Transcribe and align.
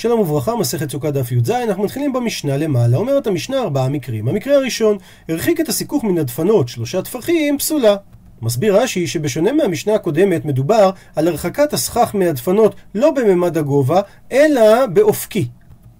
שלום 0.00 0.20
וברכה, 0.20 0.56
מסכת 0.56 0.90
סוכה 0.90 1.10
דף 1.10 1.32
י"ז, 1.32 1.50
אנחנו 1.50 1.84
מתחילים 1.84 2.12
במשנה 2.12 2.56
למעלה. 2.56 2.96
אומרת 2.96 3.26
המשנה 3.26 3.60
ארבעה 3.60 3.88
מקרים. 3.88 4.28
המקרה 4.28 4.54
הראשון, 4.54 4.98
הרחיק 5.28 5.60
את 5.60 5.68
הסיכוך 5.68 6.04
מן 6.04 6.18
הדפנות 6.18 6.68
שלושה 6.68 7.02
טפחים, 7.02 7.58
פסולה. 7.58 7.96
מסביר 8.42 8.82
רש"י 8.82 9.06
שבשונה 9.06 9.52
מהמשנה 9.52 9.94
הקודמת 9.94 10.44
מדובר 10.44 10.90
על 11.16 11.28
הרחקת 11.28 11.72
הסכך 11.72 12.14
מהדפנות 12.14 12.74
לא 12.94 13.10
בממד 13.10 13.58
הגובה, 13.58 14.00
אלא 14.32 14.86
באופקי. 14.86 15.48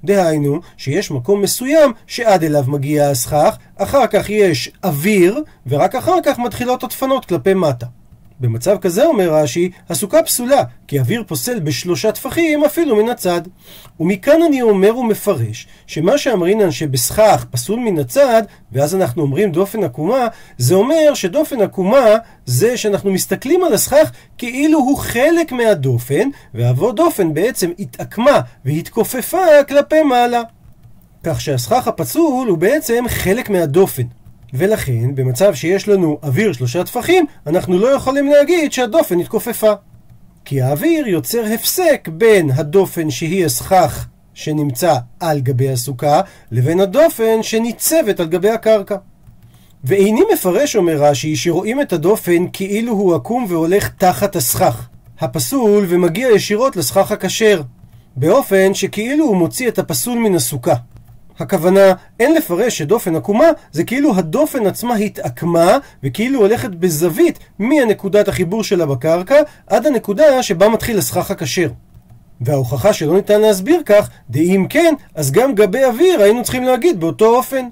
דהיינו, 0.05 0.61
שיש 0.77 1.11
מקום 1.11 1.43
מסוים 1.43 1.93
שעד 2.07 2.45
אליו 2.45 2.65
מגיע 2.67 3.11
הסכך, 3.11 3.59
אחר 3.77 4.07
כך 4.07 4.31
יש 4.31 4.71
אוויר, 4.85 5.43
ורק 5.67 5.95
אחר 5.95 6.19
כך 6.25 6.39
מתחילות 6.39 6.85
הדפנות 6.85 7.25
כלפי 7.25 7.55
מטה. 7.55 7.87
במצב 8.41 8.79
כזה, 8.81 9.07
אומר 9.07 9.35
רש"י, 9.35 9.71
הסוכה 9.89 10.23
פסולה, 10.23 10.63
כי 10.87 11.01
אוויר 11.01 11.25
פוסל 11.27 11.61
בשלושה 11.61 12.13
טפחים 12.13 12.65
אפילו 12.65 12.97
מן 12.97 13.09
הצד. 13.09 13.41
ומכאן 14.01 14.43
אני 14.47 14.63
אומר 14.63 14.97
ומפרש, 14.97 15.67
שמה 15.87 16.19
שאמרינן 16.19 16.71
שבסכך 16.71 17.47
פסול 17.51 17.79
מן 17.81 17.99
הצד, 17.99 18.43
ואז 18.73 18.95
אנחנו 18.95 19.23
אומרים 19.23 19.53
דופן 19.53 19.85
עקומה, 19.85 20.27
זה 20.59 20.75
אומר 20.75 21.15
שדופן 21.15 21.61
עקומה 21.61 22.17
זה 22.47 22.77
שאנחנו 22.77 23.13
מסתכלים 23.13 23.65
על 23.65 23.75
הסכך 23.75 24.11
כאילו 24.39 24.79
הוא 24.79 24.99
חלק 24.99 25.53
מהדופן, 25.53 26.29
והאבות 26.55 26.97
דופן 26.97 27.35
בעצם 27.35 27.71
התעקמה 27.79 28.41
והתכופפה 28.65 29.63
כלפי 29.69 30.03
מעלה. 30.03 30.43
כך 31.25 31.41
שהסכך 31.41 31.89
הפסול 31.89 32.49
הוא 32.49 32.59
בעצם 32.59 33.05
חלק 33.09 33.51
מהדופן. 33.51 34.03
ולכן, 34.55 35.15
במצב 35.15 35.55
שיש 35.55 35.89
לנו 35.89 36.19
אוויר 36.23 36.53
שלושה 36.53 36.85
טפחים, 36.85 37.27
אנחנו 37.47 37.79
לא 37.79 37.89
יכולים 37.89 38.31
להגיד 38.31 38.73
שהדופן 38.73 39.21
התכופפה. 39.21 39.73
כי 40.45 40.63
האוויר 40.63 41.09
יוצר 41.09 41.45
הפסק 41.55 42.09
בין 42.13 42.51
הדופן 42.51 43.11
שהיא 43.11 43.45
הסכך 43.45 44.07
שנמצא 44.35 44.97
על 45.21 45.41
גבי 45.41 45.69
הסוכה, 45.69 46.21
לבין 46.51 46.81
הדופן 46.81 47.43
שניצבת 47.43 48.21
על 48.21 48.27
גבי 48.27 48.51
הקרקע. 48.51 48.97
ואיני 49.85 50.21
מפרש, 50.33 50.77
אומר 50.77 51.03
רש"י, 51.03 51.37
שרואים 51.37 51.81
את 51.81 51.93
הדופן 51.93 52.47
כאילו 52.53 52.93
הוא 52.93 53.15
עקום 53.15 53.47
והולך 53.49 53.89
תחת 53.89 54.37
הסכך, 54.37 54.89
הפסול 55.21 55.87
ומגיע 55.89 56.29
ישירות 56.31 56.77
לסכך 56.77 57.13
הכשר, 57.13 57.63
באופן 58.17 58.75
שכאילו 58.75 59.25
הוא 59.25 59.37
מוציא 59.37 59.69
את 59.69 59.79
הפסול 59.79 60.19
מן 60.19 60.35
הסוכה. 60.35 60.75
הכוונה, 61.41 61.93
אין 62.21 62.35
לפרש 62.35 62.79
שדופן 62.79 63.17
עקומה 63.17 63.47
זה 63.73 63.85
כאילו 63.85 64.15
הדופן 64.17 64.67
עצמה 64.67 64.95
התעקמה 64.95 65.79
וכאילו 66.03 66.41
הולכת 66.41 66.71
בזווית 66.71 67.39
מהנקודת 67.59 68.29
החיבור 68.29 68.65
שלה 68.65 68.87
בקרקע 68.87 69.43
עד 69.67 69.87
הנקודה 69.87 70.43
שבה 70.43 70.69
מתחיל 70.69 70.99
הסכך 70.99 71.31
הכשר. 71.31 71.69
וההוכחה 72.41 72.93
שלא 72.93 73.15
ניתן 73.15 73.41
להסביר 73.41 73.83
כך, 73.87 74.11
דאם 74.31 74.67
כן, 74.69 74.95
אז 75.15 75.31
גם 75.31 75.55
גבי 75.55 75.85
אוויר 75.85 76.23
היינו 76.23 76.43
צריכים 76.43 76.63
להגיד 76.63 77.01
באותו 77.01 77.37
אופן. 77.37 77.69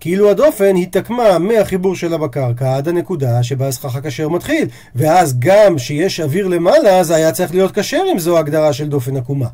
כאילו 0.00 0.30
הדופן 0.30 0.76
התעקמה 0.76 1.38
מהחיבור 1.38 1.96
שלה 1.96 2.18
בקרקע 2.18 2.76
עד 2.76 2.88
הנקודה 2.88 3.42
שבה 3.42 3.68
הסכך 3.68 3.96
הכשר 3.96 4.28
מתחיל, 4.28 4.68
ואז 4.94 5.38
גם 5.38 5.78
שיש 5.78 6.20
אוויר 6.20 6.48
למעלה, 6.48 7.04
זה 7.04 7.14
היה 7.14 7.32
צריך 7.32 7.54
להיות 7.54 7.78
כשר 7.78 8.02
אם 8.12 8.18
זו 8.18 8.38
הגדרה 8.38 8.72
של 8.72 8.88
דופן 8.88 9.16
עקומה. 9.16 9.46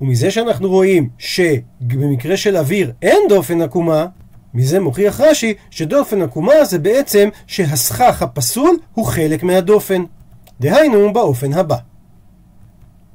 ומזה 0.00 0.30
שאנחנו 0.30 0.68
רואים 0.68 1.08
שבמקרה 1.18 2.36
של 2.36 2.56
אוויר 2.56 2.92
אין 3.02 3.18
דופן 3.28 3.62
עקומה, 3.62 4.06
מזה 4.54 4.80
מוכיח 4.80 5.20
רש"י 5.20 5.54
שדופן 5.70 6.22
עקומה 6.22 6.64
זה 6.64 6.78
בעצם 6.78 7.28
שהסכך 7.46 8.22
הפסול 8.22 8.78
הוא 8.94 9.06
חלק 9.06 9.42
מהדופן. 9.42 10.04
דהיינו 10.60 11.12
באופן 11.12 11.52
הבא. 11.52 11.76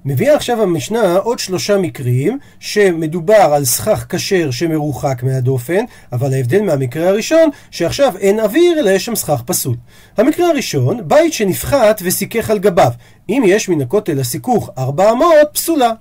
מביאה 0.07 0.35
עכשיו 0.35 0.61
המשנה 0.61 1.17
עוד 1.17 1.39
שלושה 1.39 1.77
מקרים 1.77 2.39
שמדובר 2.59 3.33
על 3.53 3.65
סכך 3.65 4.05
כשר 4.09 4.51
שמרוחק 4.51 5.23
מהדופן, 5.23 5.85
אבל 6.11 6.33
ההבדל 6.33 6.61
מהמקרה 6.61 7.09
הראשון 7.09 7.49
שעכשיו 7.71 8.17
אין 8.17 8.39
אוויר 8.39 8.79
אלא 8.79 8.89
יש 8.89 9.05
שם 9.05 9.15
סכך 9.15 9.41
פסול. 9.45 9.75
המקרה 10.17 10.49
הראשון, 10.49 11.07
בית 11.07 11.33
שנפחת 11.33 12.01
וסיכך 12.03 12.49
על 12.49 12.59
גביו. 12.59 12.91
אם 13.29 13.43
יש 13.45 13.69
מן 13.69 13.81
הכותל 13.81 14.19
הסיכוך 14.19 14.69
400, 14.77 15.29
פסולה. 15.53 15.91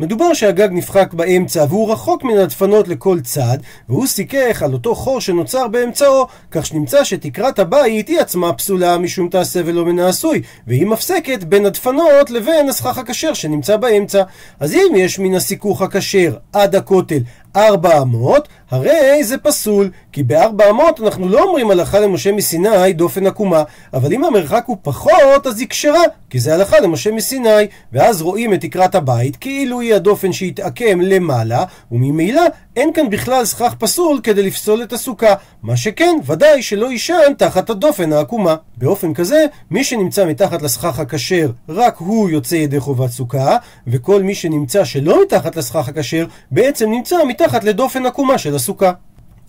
מדובר 0.00 0.34
שהגג 0.34 0.68
נפחק 0.72 1.14
באמצע 1.14 1.64
והוא 1.68 1.92
רחוק 1.92 2.24
מן 2.24 2.38
הדפנות 2.38 2.88
לכל 2.88 3.20
צד, 3.20 3.58
והוא 3.88 4.06
סיכך 4.06 4.62
על 4.62 4.72
אותו 4.72 4.94
חור 4.94 5.20
שנוצר 5.20 5.68
באמצעו, 5.68 6.26
כך 6.50 6.66
שנמצא 6.66 7.04
שתקרת 7.04 7.58
הבית 7.58 8.08
היא 8.08 8.20
עצמה 8.20 8.52
פסולה 8.52 8.98
משום 8.98 9.28
תעשה 9.28 9.60
ולא 9.64 9.84
מן 9.84 9.98
העשוי, 9.98 10.42
והיא 10.66 10.86
מפסקת 10.86 11.44
בין 11.44 11.66
הדפנות 11.66 12.30
לבין 12.30 12.68
הסכך 12.68 12.98
הכשר 12.98 13.34
שנמצא 13.34 13.76
באמצע. 13.76 14.22
אז 14.60 14.74
אם 14.74 14.92
יש 14.96 15.18
מן 15.18 15.34
הסיכוך 15.34 15.82
הכשר 15.82 16.36
עד 16.52 16.74
הכותל 16.74 17.20
400, 17.56 18.48
הרי 18.70 19.24
זה 19.24 19.38
פסול, 19.38 19.90
כי 20.12 20.22
ב-400 20.22 21.02
אנחנו 21.04 21.28
לא 21.28 21.42
אומרים 21.42 21.70
הלכה 21.70 22.00
למשה 22.00 22.32
מסיני 22.32 22.92
דופן 22.92 23.26
עקומה, 23.26 23.62
אבל 23.94 24.12
אם 24.12 24.24
המרחק 24.24 24.64
הוא 24.66 24.76
פחות, 24.82 25.46
אז 25.46 25.60
היא 25.60 25.68
כשרה, 25.68 26.02
כי 26.30 26.40
זה 26.40 26.54
הלכה 26.54 26.80
למשה 26.80 27.10
מסיני, 27.10 27.66
ואז 27.92 28.22
רואים 28.22 28.54
את 28.54 28.60
תקרת 28.60 28.94
הבית 28.94 29.36
כאילו 29.36 29.80
היא 29.80 29.94
הדופן 29.94 30.32
שהתעקם 30.32 31.00
למעלה, 31.00 31.64
וממילא 31.92 32.42
אין 32.80 32.92
כאן 32.92 33.10
בכלל 33.10 33.44
סכך 33.44 33.74
פסול 33.78 34.20
כדי 34.22 34.42
לפסול 34.42 34.82
את 34.82 34.92
הסוכה, 34.92 35.34
מה 35.62 35.76
שכן, 35.76 36.14
ודאי 36.26 36.62
שלא 36.62 36.92
יישן 36.92 37.32
תחת 37.38 37.70
הדופן 37.70 38.12
העקומה. 38.12 38.56
באופן 38.76 39.14
כזה, 39.14 39.46
מי 39.70 39.84
שנמצא 39.84 40.26
מתחת 40.26 40.62
לסכך 40.62 40.98
הכשר, 40.98 41.50
רק 41.68 41.96
הוא 41.96 42.30
יוצא 42.30 42.54
ידי 42.54 42.80
חובת 42.80 43.10
סוכה, 43.10 43.56
וכל 43.86 44.22
מי 44.22 44.34
שנמצא 44.34 44.84
שלא 44.84 45.22
מתחת 45.22 45.56
לסכך 45.56 45.88
הכשר, 45.88 46.26
בעצם 46.50 46.90
נמצא 46.90 47.16
מתחת 47.28 47.64
לדופן 47.64 48.06
עקומה 48.06 48.38
של 48.38 48.54
הסוכה. 48.54 48.92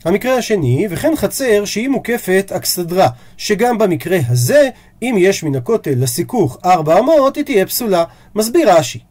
המקרה 0.05 0.35
השני, 0.35 0.87
וכן 0.89 1.13
חצר 1.15 1.65
שהיא 1.65 1.89
מוקפת 1.89 2.51
אכסדרה, 2.55 3.07
שגם 3.37 3.77
במקרה 3.77 4.17
הזה, 4.29 4.69
אם 5.01 5.15
יש 5.17 5.43
מן 5.43 5.55
הכותל 5.55 5.93
לסיכוך 5.97 6.57
400, 6.65 7.35
היא 7.35 7.45
תהיה 7.45 7.65
פסולה. 7.65 8.03
מסביר 8.35 8.71
רש"י. 8.71 9.10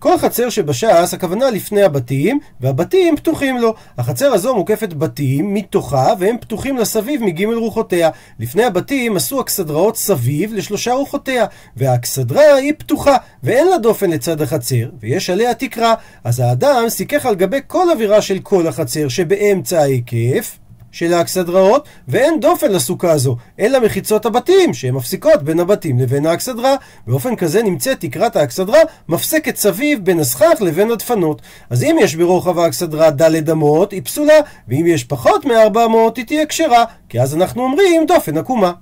כל 0.00 0.18
חצר 0.18 0.48
שבש"ס, 0.50 1.14
הכוונה 1.14 1.50
לפני 1.50 1.82
הבתים, 1.82 2.40
והבתים 2.60 3.16
פתוחים 3.16 3.58
לו. 3.58 3.74
החצר 3.98 4.32
הזו 4.32 4.54
מוקפת 4.54 4.92
בתים 4.92 5.54
מתוכה, 5.54 6.12
והם 6.18 6.36
פתוחים 6.40 6.76
לסביב 6.76 7.22
מגימל 7.22 7.54
רוחותיה. 7.54 8.10
לפני 8.38 8.64
הבתים 8.64 9.16
עשו 9.16 9.40
אכסדרות 9.40 9.96
סביב 9.96 10.54
לשלושה 10.54 10.92
רוחותיה, 10.92 11.46
והאכסדרה 11.76 12.54
היא 12.54 12.72
פתוחה, 12.78 13.16
ואין 13.42 13.68
לה 13.68 13.78
דופן 13.78 14.10
לצד 14.10 14.42
החצר, 14.42 14.90
ויש 15.00 15.30
עליה 15.30 15.54
תקרה. 15.54 15.94
אז 16.24 16.40
האדם 16.40 16.84
סיכך 16.88 17.26
על 17.26 17.34
גבי 17.34 17.60
כל 17.66 17.90
אווירה 17.90 18.22
של 18.22 18.38
כל 18.38 18.66
החצר 18.66 19.08
שבאמצע 19.08 19.80
ההיקף. 19.80 20.58
של 20.92 21.12
האכסדראות, 21.12 21.88
ואין 22.08 22.40
דופן 22.40 22.72
לסוכה 22.72 23.12
הזו, 23.12 23.36
אלא 23.60 23.78
מחיצות 23.78 24.26
הבתים, 24.26 24.74
שהן 24.74 24.94
מפסיקות 24.94 25.42
בין 25.42 25.60
הבתים 25.60 25.98
לבין 25.98 26.26
האכסדרה. 26.26 26.74
באופן 27.06 27.36
כזה 27.36 27.62
נמצאת 27.62 28.00
תקרת 28.00 28.36
האכסדרה 28.36 28.78
מפסקת 29.08 29.56
סביב 29.56 30.04
בין 30.04 30.20
הסכך 30.20 30.60
לבין 30.60 30.90
הדפנות. 30.90 31.42
אז 31.70 31.82
אם 31.82 31.96
יש 32.00 32.14
ברוחב 32.14 32.58
האכסדרה 32.58 33.10
ד' 33.10 33.50
אמות, 33.50 33.92
היא 33.92 34.02
פסולה, 34.02 34.38
ואם 34.68 34.84
יש 34.86 35.04
פחות 35.04 35.44
מ-400, 35.44 35.78
היא 36.16 36.24
תהיה 36.24 36.46
כשרה, 36.46 36.84
כי 37.08 37.20
אז 37.20 37.34
אנחנו 37.34 37.62
אומרים 37.62 38.06
דופן 38.06 38.38
עקומה. 38.38 38.72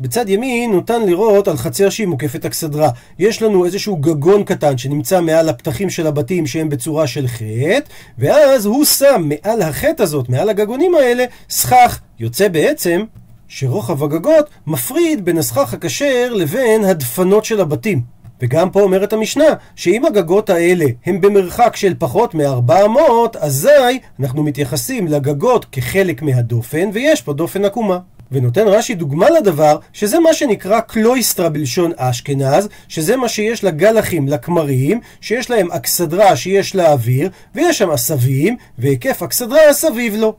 בצד 0.00 0.28
ימין 0.28 0.74
ניתן 0.74 1.02
לראות 1.06 1.48
על 1.48 1.56
חצר 1.56 1.90
שהיא 1.90 2.06
מוקפת 2.06 2.44
אכסדרה. 2.44 2.90
יש 3.18 3.42
לנו 3.42 3.64
איזשהו 3.64 3.96
גגון 3.96 4.44
קטן 4.44 4.78
שנמצא 4.78 5.20
מעל 5.20 5.48
הפתחים 5.48 5.90
של 5.90 6.06
הבתים 6.06 6.46
שהם 6.46 6.68
בצורה 6.68 7.06
של 7.06 7.26
חטא, 7.28 7.90
ואז 8.18 8.66
הוא 8.66 8.84
שם 8.84 9.28
מעל 9.28 9.62
החטא 9.62 10.02
הזאת, 10.02 10.28
מעל 10.28 10.48
הגגונים 10.48 10.94
האלה, 10.94 11.24
סכך. 11.50 12.00
יוצא 12.18 12.48
בעצם 12.48 13.04
שרוחב 13.48 14.04
הגגות 14.04 14.50
מפריד 14.66 15.24
בין 15.24 15.38
הסכך 15.38 15.74
הכשר 15.74 16.32
לבין 16.34 16.84
הדפנות 16.84 17.44
של 17.44 17.60
הבתים. 17.60 18.02
וגם 18.40 18.70
פה 18.70 18.80
אומרת 18.80 19.12
המשנה, 19.12 19.44
שאם 19.76 20.04
הגגות 20.04 20.50
האלה 20.50 20.84
הם 21.06 21.20
במרחק 21.20 21.76
של 21.76 21.94
פחות 21.98 22.34
מ-400, 22.34 23.38
אזי 23.38 24.00
אנחנו 24.20 24.42
מתייחסים 24.42 25.06
לגגות 25.06 25.66
כחלק 25.72 26.22
מהדופן, 26.22 26.90
ויש 26.92 27.22
פה 27.22 27.32
דופן 27.32 27.64
עקומה. 27.64 27.98
ונותן 28.32 28.66
רש"י 28.66 28.94
דוגמה 28.94 29.30
לדבר, 29.30 29.78
שזה 29.92 30.18
מה 30.18 30.32
שנקרא 30.32 30.80
קלויסטרה 30.80 31.48
בלשון 31.48 31.92
אשכנז, 31.96 32.68
שזה 32.88 33.16
מה 33.16 33.28
שיש 33.28 33.64
לגלחים, 33.64 34.28
לכמרים, 34.28 35.00
שיש 35.20 35.50
להם 35.50 35.72
אכסדרה 35.72 36.36
שיש 36.36 36.74
לה 36.74 36.92
אוויר, 36.92 37.30
ויש 37.54 37.78
שם 37.78 37.90
עשבים, 37.90 38.56
והיקף 38.78 39.22
אכסדרה 39.22 39.72
סביב 39.72 40.14
לו. 40.14 40.36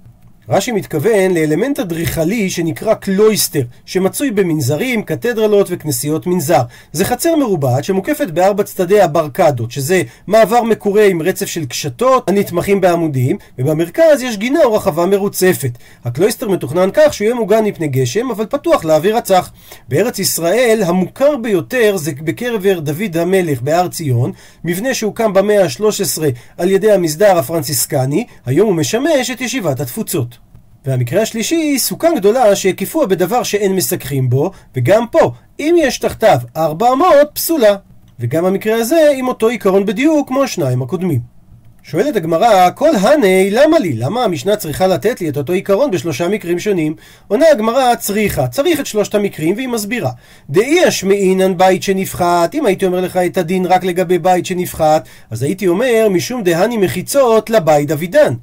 רש"י 0.51 0.71
מתכוון 0.71 1.33
לאלמנט 1.33 1.79
אדריכלי 1.79 2.49
שנקרא 2.49 2.93
קלויסטר, 2.93 3.61
שמצוי 3.85 4.31
במנזרים, 4.31 5.03
קתדרלות 5.03 5.67
וכנסיות 5.69 6.27
מנזר. 6.27 6.61
זה 6.91 7.05
חצר 7.05 7.35
מרובעת 7.35 7.83
שמוקפת 7.83 8.27
בארבע 8.27 8.63
צדדי 8.63 9.01
הברקדות, 9.01 9.71
שזה 9.71 10.01
מעבר 10.27 10.63
מקורה 10.63 11.05
עם 11.05 11.21
רצף 11.21 11.45
של 11.45 11.65
קשתות 11.65 12.29
הנתמכים 12.29 12.81
בעמודים, 12.81 13.37
ובמרכז 13.59 14.21
יש 14.21 14.37
גינה 14.37 14.63
או 14.63 14.73
רחבה 14.73 15.05
מרוצפת. 15.05 15.71
הקלויסטר 16.05 16.49
מתוכנן 16.49 16.89
כך 16.93 17.13
שהוא 17.13 17.25
יהיה 17.25 17.35
מוגן 17.35 17.63
מפני 17.63 17.87
גשם, 17.87 18.31
אבל 18.31 18.45
פתוח 18.45 18.85
לאוויר 18.85 19.17
הצח. 19.17 19.51
בארץ 19.87 20.19
ישראל 20.19 20.83
המוכר 20.85 21.35
ביותר 21.35 21.97
זה 21.97 22.11
בקרב 22.23 22.67
דוד 22.67 23.17
המלך 23.17 23.61
בהר 23.61 23.87
ציון, 23.87 24.31
מבנה 24.63 24.93
שהוקם 24.93 25.33
במאה 25.33 25.63
ה-13 25.63 26.21
על 26.57 26.71
ידי 26.71 26.91
המסדר 26.91 27.37
הפרנציסקני, 27.37 28.25
היום 28.45 28.67
הוא 28.67 28.75
משמש 28.75 29.31
את 29.31 29.41
ישיבת 29.41 29.79
התפוצות. 29.79 30.38
והמקרה 30.85 31.21
השלישי, 31.21 31.79
סוכה 31.79 32.07
גדולה 32.15 32.55
שהקיפוה 32.55 33.07
בדבר 33.07 33.43
שאין 33.43 33.75
מסככים 33.75 34.29
בו, 34.29 34.51
וגם 34.75 35.05
פה, 35.11 35.31
אם 35.59 35.75
יש 35.79 35.99
תחתיו 35.99 36.37
ארבע 36.57 36.93
אמות, 36.93 37.29
פסולה. 37.33 37.75
וגם 38.19 38.45
המקרה 38.45 38.75
הזה 38.75 39.11
עם 39.15 39.27
אותו 39.27 39.47
עיקרון 39.47 39.85
בדיוק 39.85 40.27
כמו 40.27 40.43
השניים 40.43 40.81
הקודמים. 40.81 41.39
שואלת 41.83 42.15
הגמרא, 42.15 42.69
כל 42.75 42.95
הני, 42.95 43.49
למה 43.51 43.79
לי? 43.79 43.93
למה 43.93 44.23
המשנה 44.23 44.55
צריכה 44.55 44.87
לתת 44.87 45.21
לי 45.21 45.29
את 45.29 45.37
אותו 45.37 45.53
עיקרון 45.53 45.91
בשלושה 45.91 46.27
מקרים 46.27 46.59
שונים? 46.59 46.95
עונה 47.27 47.45
הגמרא, 47.51 47.95
צריכה, 47.95 48.47
צריך 48.47 48.79
את 48.79 48.85
שלושת 48.85 49.15
המקרים, 49.15 49.55
והיא 49.55 49.67
מסבירה. 49.67 50.11
דאי 50.49 50.87
אשמעינן 50.87 51.57
בית 51.57 51.83
שנפחת, 51.83 52.55
אם 52.55 52.65
הייתי 52.65 52.85
אומר 52.85 53.01
לך 53.01 53.17
את 53.17 53.37
הדין 53.37 53.65
רק 53.65 53.83
לגבי 53.83 54.19
בית 54.19 54.45
שנפחת, 54.45 55.07
אז 55.29 55.43
הייתי 55.43 55.67
אומר, 55.67 56.07
משום 56.11 56.43
דהני 56.43 56.77
מחיצות 56.77 57.49
לבית 57.49 57.87
דוידן. 57.87 58.33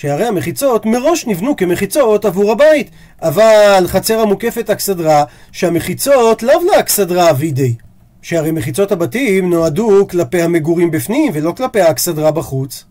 שהרי 0.00 0.26
המחיצות 0.26 0.86
מראש 0.86 1.26
נבנו 1.26 1.56
כמחיצות 1.56 2.24
עבור 2.24 2.52
הבית, 2.52 2.90
אבל 3.22 3.84
חצר 3.86 4.20
המוקפת 4.20 4.70
אכסדרה, 4.70 5.24
שהמחיצות 5.52 6.42
לאו 6.42 6.60
לאכסדרה 6.64 7.30
אבידי. 7.30 7.74
שהרי 8.22 8.50
מחיצות 8.50 8.92
הבתים 8.92 9.50
נועדו 9.50 10.06
כלפי 10.10 10.42
המגורים 10.42 10.90
בפנים 10.90 11.32
ולא 11.34 11.52
כלפי 11.52 11.80
האכסדרה 11.80 12.30
בחוץ. 12.30 12.84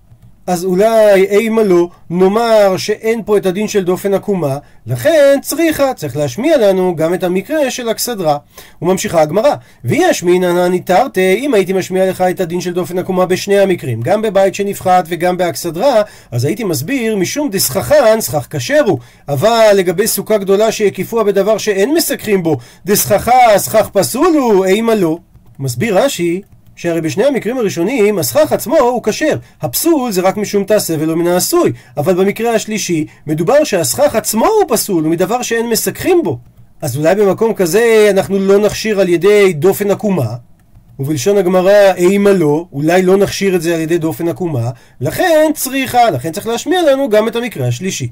אז 0.48 0.66
אולי 0.66 1.26
אימה 1.26 1.64
לא, 1.64 1.90
נאמר 2.10 2.78
שאין 2.78 3.22
פה 3.26 3.38
את 3.38 3.46
הדין 3.46 3.68
של 3.68 3.84
דופן 3.84 4.14
עקומה, 4.14 4.58
לכן 4.88 5.40
צריכה, 5.42 5.94
צריך 5.94 6.18
להשמיע 6.18 6.58
לנו 6.58 6.96
גם 6.96 7.14
את 7.14 7.24
המקרה 7.24 7.72
של 7.72 7.92
אכסדרה. 7.92 8.38
וממשיכה 8.82 9.22
הגמרא, 9.22 9.56
ויש 9.86 10.24
מינן 10.24 10.72
ניתרתי, 10.72 11.34
אם 11.34 11.54
הייתי 11.54 11.74
משמיע 11.74 12.10
לך 12.10 12.22
את 12.22 12.40
הדין 12.40 12.62
של 12.62 12.74
דופן 12.74 13.00
עקומה 13.00 13.26
בשני 13.26 13.60
המקרים, 13.60 14.02
גם 14.02 14.22
בבית 14.22 14.56
שנפחת 14.56 15.06
וגם 15.08 15.38
באכסדרה, 15.38 16.02
אז 16.32 16.46
הייתי 16.46 16.64
מסביר 16.64 17.16
משום 17.16 17.50
דסככן, 17.50 18.22
סכך 18.22 18.48
כשר 18.50 18.84
הוא, 18.86 19.00
אבל 19.28 19.72
לגבי 19.76 20.08
סוכה 20.08 20.38
גדולה 20.38 20.72
שהקיפוה 20.72 21.24
בדבר 21.24 21.58
שאין 21.58 21.94
מסככים 21.94 22.44
בו, 22.44 22.58
דסככה, 22.86 23.58
סכך 23.58 23.90
פסול 23.94 24.36
הוא, 24.38 24.66
אימה 24.66 24.96
לא. 24.96 25.18
מסביר 25.60 25.98
רש"י 26.00 26.42
שהרי 26.78 27.02
בשני 27.02 27.26
המקרים 27.26 27.58
הראשונים 27.58 28.20
הסכך 28.20 28.52
עצמו 28.52 28.78
הוא 28.78 29.04
כשר. 29.04 29.38
הפסול 29.62 30.12
זה 30.12 30.22
רק 30.22 30.38
משום 30.38 30.64
תעשה 30.64 30.96
ולא 31.00 31.16
מן 31.16 31.28
העשוי. 31.28 31.72
אבל 31.98 32.14
במקרה 32.14 32.54
השלישי 32.54 33.06
מדובר 33.28 33.64
שהסכך 33.64 34.16
עצמו 34.16 34.46
הוא 34.46 34.64
פסול, 34.68 35.04
הוא 35.04 35.12
מדבר 35.12 35.42
שאין 35.42 35.70
מסככים 35.70 36.24
בו. 36.24 36.40
אז 36.82 36.98
אולי 36.98 37.16
במקום 37.16 37.54
כזה 37.54 38.08
אנחנו 38.12 38.40
לא 38.40 38.58
נכשיר 38.58 39.00
על 39.00 39.10
ידי 39.10 39.54
דופן 39.54 39.92
עקומה, 39.92 40.36
ובלשון 41.00 41.38
הגמרא 41.38 41.94
אימה 41.96 42.32
לא, 42.32 42.66
אולי 42.74 43.02
לא 43.02 43.18
נכשיר 43.18 43.56
את 43.56 43.62
זה 43.62 43.76
על 43.76 43.82
ידי 43.82 43.98
דופן 43.98 44.28
עקומה, 44.28 44.70
לכן 45.02 45.52
צריכה, 45.54 46.12
לכן 46.12 46.32
צריך 46.32 46.48
להשמיע 46.48 46.82
לנו 46.82 47.10
גם 47.10 47.28
את 47.28 47.36
המקרה 47.36 47.68
השלישי. 47.68 48.08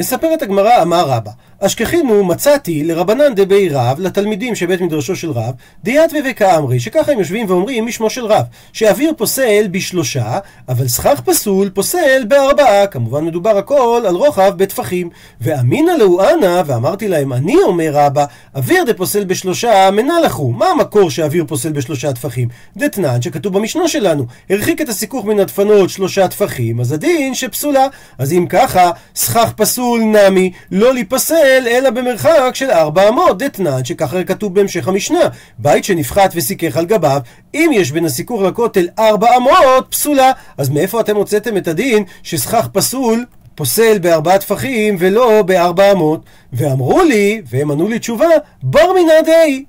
מספרת 0.00 0.42
הגמרא, 0.42 0.82
אמר 0.82 1.08
רבא, 1.08 1.30
אשכחינו 1.60 2.24
מצאתי 2.24 2.84
לרבנן 2.84 3.34
דבי 3.34 3.68
רב, 3.68 4.00
לתלמידים 4.00 4.54
שבית 4.54 4.80
מדרשו 4.80 5.16
של 5.16 5.30
רב, 5.30 5.54
דיאטווה 5.84 6.20
וכאמרי, 6.30 6.80
שככה 6.80 7.12
הם 7.12 7.18
יושבים 7.18 7.46
ואומרים 7.48 7.86
משמו 7.86 8.10
של 8.10 8.26
רב, 8.26 8.44
שאוויר 8.72 9.12
פוסל 9.16 9.68
בשלושה, 9.70 10.38
אבל 10.68 10.88
סכך 10.88 11.20
פסול 11.24 11.70
פוסל 11.70 12.24
בארבעה, 12.28 12.86
כמובן 12.86 13.24
מדובר 13.24 13.58
הכל 13.58 14.02
על 14.08 14.14
רוחב 14.14 14.52
בטפחים. 14.56 15.10
ואמינא 15.40 15.90
לאו 15.90 16.20
אנא, 16.30 16.62
ואמרתי 16.66 17.08
להם, 17.08 17.32
אני 17.32 17.56
אומר 17.64 17.90
רבא, 17.92 18.24
אוויר 18.54 18.84
דפוסל 18.84 19.24
בשלושה 19.24 19.90
מנה 19.90 20.20
לכו, 20.20 20.50
מה 20.50 20.66
המקור 20.66 21.10
שאוויר 21.10 21.44
פוסל 21.48 21.72
בשלושה 21.72 22.12
טפחים? 22.12 22.48
דתנן 22.76 23.22
שכתוב 23.22 23.58
במשנה 23.58 23.88
שלנו, 23.88 24.26
הרחיק 24.50 24.80
את 24.80 24.88
הסיכוך 24.88 25.24
מן 25.24 25.40
הדפנות 25.40 25.90
שלושה 25.90 26.28
טפחים, 26.28 26.80
אז 26.80 26.92
הדין 26.92 27.34
שפסולה. 27.34 27.86
אז 28.18 28.32
אם 28.32 28.46
ככה, 28.48 28.90
סכך 29.14 29.52
פסול 29.56 29.89
נמי, 29.98 30.52
לא 30.70 30.94
להיפסל 30.94 31.66
אלא 31.66 31.90
במרחק 31.90 32.50
של 32.54 32.70
ארבע 32.70 33.08
אמות, 33.08 33.38
דתנן, 33.38 33.84
שככה 33.84 34.24
כתוב 34.24 34.54
בהמשך 34.54 34.88
המשנה, 34.88 35.20
בית 35.58 35.84
שנפחת 35.84 36.32
וסיכך 36.34 36.76
על 36.76 36.86
גביו, 36.86 37.20
אם 37.54 37.70
יש 37.74 37.90
בין 37.90 38.04
הסיכוך 38.04 38.42
לכותל 38.42 38.88
ארבע 38.98 39.36
אמות, 39.36 39.86
פסולה. 39.90 40.32
אז 40.58 40.68
מאיפה 40.68 41.00
אתם 41.00 41.16
הוצאתם 41.16 41.56
את 41.56 41.68
הדין 41.68 42.04
שסכך 42.22 42.68
פסול 42.72 43.24
פוסל 43.54 43.98
בארבעה 43.98 44.38
טפחים 44.38 44.96
ולא 44.98 45.42
בארבע 45.42 45.92
אמות? 45.92 46.20
ואמרו 46.52 47.02
לי, 47.02 47.42
והם 47.50 47.70
ענו 47.70 47.88
לי 47.88 47.98
תשובה, 47.98 48.26
בר 48.62 48.92
מינא 48.92 49.20
דאי. 49.26 49.64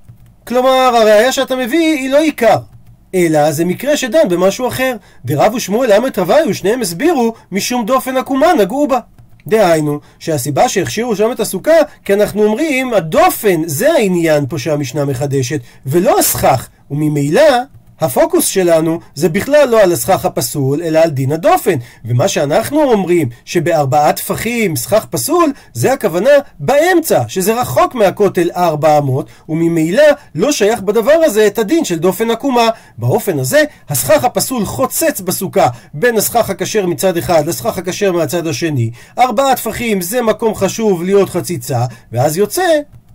כלומר, 0.46 0.70
הראייה 0.70 1.32
שאתה 1.32 1.56
מביא 1.56 1.98
היא 1.98 2.10
לא 2.10 2.20
עיקר. 2.20 2.56
אלא 3.14 3.52
זה 3.52 3.64
מקרה 3.64 3.96
שדן 3.96 4.28
במשהו 4.28 4.68
אחר. 4.68 4.96
דרב 5.24 5.54
ושמואל 5.54 5.92
עמת 5.92 6.18
רביו, 6.18 6.54
שניהם 6.54 6.80
הסבירו 6.80 7.34
משום 7.52 7.86
דופן 7.86 8.16
עקומה 8.16 8.52
נגעו 8.58 8.88
בה. 8.88 8.98
דהיינו, 9.46 10.00
שהסיבה 10.18 10.68
שהכשירו 10.68 11.16
שם 11.16 11.32
את 11.32 11.40
הסוכה, 11.40 11.72
כי 12.04 12.14
אנחנו 12.14 12.44
אומרים, 12.44 12.94
הדופן, 12.94 13.62
זה 13.66 13.92
העניין 13.92 14.46
פה 14.48 14.58
שהמשנה 14.58 15.04
מחדשת, 15.04 15.60
ולא 15.86 16.18
הסכך, 16.18 16.68
וממילא 16.90 17.52
הפוקוס 18.02 18.46
שלנו 18.46 19.00
זה 19.14 19.28
בכלל 19.28 19.68
לא 19.68 19.82
על 19.82 19.92
הסכך 19.92 20.24
הפסול, 20.24 20.82
אלא 20.82 20.98
על 20.98 21.10
דין 21.10 21.32
הדופן. 21.32 21.74
ומה 22.04 22.28
שאנחנו 22.28 22.82
אומרים 22.82 23.28
שבארבעה 23.44 24.12
טפחים 24.12 24.76
סכך 24.76 25.06
פסול, 25.10 25.52
זה 25.72 25.92
הכוונה 25.92 26.30
באמצע, 26.60 27.22
שזה 27.28 27.60
רחוק 27.60 27.94
מהכותל 27.94 28.50
ארבע 28.56 28.98
אמות, 28.98 29.26
וממילא 29.48 30.02
לא 30.34 30.52
שייך 30.52 30.80
בדבר 30.80 31.20
הזה 31.24 31.46
את 31.46 31.58
הדין 31.58 31.84
של 31.84 31.98
דופן 31.98 32.30
עקומה. 32.30 32.68
באופן 32.98 33.38
הזה, 33.38 33.62
הסכך 33.88 34.24
הפסול 34.24 34.64
חוצץ 34.64 35.20
בסוכה 35.20 35.68
בין 35.94 36.16
הסכך 36.16 36.50
הכשר 36.50 36.86
מצד 36.86 37.16
אחד 37.16 37.46
לסכך 37.46 37.78
הכשר 37.78 38.12
מהצד 38.12 38.46
השני. 38.46 38.90
ארבעה 39.18 39.56
טפחים 39.56 40.00
זה 40.00 40.22
מקום 40.22 40.54
חשוב 40.54 41.02
להיות 41.02 41.30
חציצה, 41.30 41.84
ואז 42.12 42.36
יוצא 42.36 42.62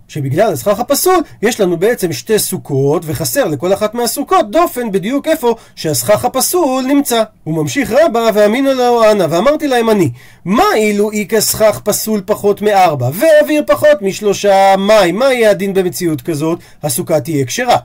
שבגלל 0.08 0.52
הסכך 0.52 0.80
הפסול 0.80 1.20
יש 1.42 1.60
לנו 1.60 1.76
בעצם 1.76 2.12
שתי 2.12 2.38
סוכות 2.38 3.02
וחסר 3.06 3.44
לכל 3.44 3.72
אחת 3.72 3.94
מהסוכות 3.94 4.50
דופן 4.50 4.92
בדיוק 4.92 5.28
איפה 5.28 5.54
שהסכך 5.74 6.24
הפסול 6.24 6.84
נמצא. 6.84 7.22
הוא 7.44 7.54
ממשיך 7.54 7.92
רבה 7.92 8.30
ואמינו 8.34 8.72
לו 8.72 9.10
אנא 9.10 9.26
ואמרתי 9.30 9.68
להם 9.68 9.90
אני 9.90 10.10
מה 10.44 10.64
אילו 10.74 11.10
איכא 11.10 11.40
סכך 11.40 11.80
פסול 11.84 12.22
פחות 12.26 12.62
מארבע 12.62 13.10
ואוויר 13.12 13.62
פחות 13.66 14.02
משלושה 14.02 14.74
מים 14.78 15.16
מה 15.16 15.32
יהיה 15.32 15.50
הדין 15.50 15.74
במציאות 15.74 16.20
כזאת? 16.20 16.58
הסוכה 16.82 17.20
תהיה 17.20 17.44
כשרה. 17.44 17.76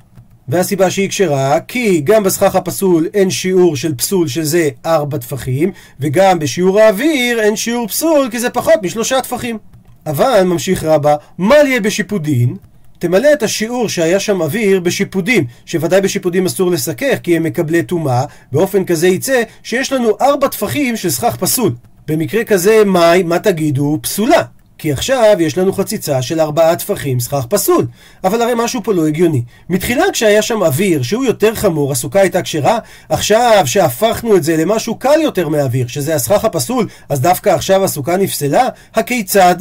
והסיבה 0.48 0.90
שהיא 0.90 1.10
כשרה, 1.10 1.60
כי 1.60 2.02
גם 2.02 2.24
בסכך 2.24 2.56
הפסול 2.56 3.08
אין 3.14 3.30
שיעור 3.30 3.76
של 3.76 3.96
פסול 3.96 4.28
שזה 4.28 4.70
ארבע 4.86 5.18
טפחים, 5.18 5.72
וגם 6.00 6.40
בשיעור 6.40 6.80
האוויר 6.80 7.40
אין 7.40 7.56
שיעור 7.56 7.88
פסול 7.88 8.28
כי 8.32 8.40
זה 8.40 8.50
פחות 8.50 8.74
משלושה 8.84 9.22
טפחים. 9.22 9.58
אבל, 10.06 10.44
ממשיך 10.44 10.84
רבה, 10.84 11.16
מה 11.38 11.56
יהיה 11.56 11.82
בשיפודין? 11.82 12.56
תמלא 13.00 13.34
את 13.34 13.44
השיעור 13.44 13.90
שהיה 13.90 14.20
שם 14.20 14.42
אוויר 14.42 14.80
בשיפודים, 14.80 15.46
שוודאי 15.66 16.02
בשיפודים 16.02 16.46
אסור 16.46 16.72
לסכך 16.72 17.18
כי 17.24 17.38
הם 17.38 17.44
מקבלי 17.44 17.84
טומאה, 17.84 18.26
באופן 18.52 18.86
כזה 18.86 19.08
יצא 19.08 19.42
שיש 19.64 19.92
לנו 19.92 20.18
ארבע 20.22 20.48
טפחים 20.48 20.98
של 20.98 21.10
סכך 21.10 21.36
פסול. 21.36 21.72
במקרה 22.08 22.44
כזה, 22.44 22.84
מאי, 22.86 23.24
מה 23.24 23.40
תגידו? 23.40 24.00
פסולה. 24.02 24.44
כי 24.78 24.92
עכשיו 24.92 25.36
יש 25.40 25.58
לנו 25.58 25.74
חציצה 25.74 26.22
של 26.22 26.40
ארבעה 26.40 26.76
טפחים 26.76 27.20
סכך 27.20 27.46
פסול. 27.50 27.88
אבל 28.24 28.42
הרי 28.42 28.54
משהו 28.56 28.84
פה 28.84 28.94
לא 28.94 29.08
הגיוני. 29.08 29.44
מתחילה 29.70 30.04
כשהיה 30.14 30.42
שם 30.42 30.64
אוויר 30.64 31.04
שהוא 31.04 31.26
יותר 31.26 31.56
חמור, 31.56 31.92
הסוכה 31.92 32.20
הייתה 32.20 32.42
כשרה, 32.42 32.80
עכשיו 33.10 33.64
שהפכנו 33.66 34.36
את 34.36 34.44
זה 34.44 34.58
למשהו 34.58 34.96
קל 34.96 35.20
יותר 35.22 35.50
מאוויר, 35.50 35.88
שזה 35.88 36.16
הסכך 36.16 36.46
הפסול, 36.46 36.88
אז 37.10 37.22
דווקא 37.22 37.50
עכשיו 37.50 37.84
הסוכה 37.84 38.18
נפסלה? 38.18 38.68
הכיצד? 38.96 39.56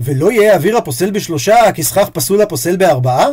ולא 0.00 0.32
יהיה 0.32 0.54
אוויר 0.54 0.76
הפוסל 0.76 1.10
בשלושה 1.10 1.72
כסכך 1.72 2.08
פסול 2.12 2.40
הפוסל 2.40 2.76
בארבעה? 2.76 3.26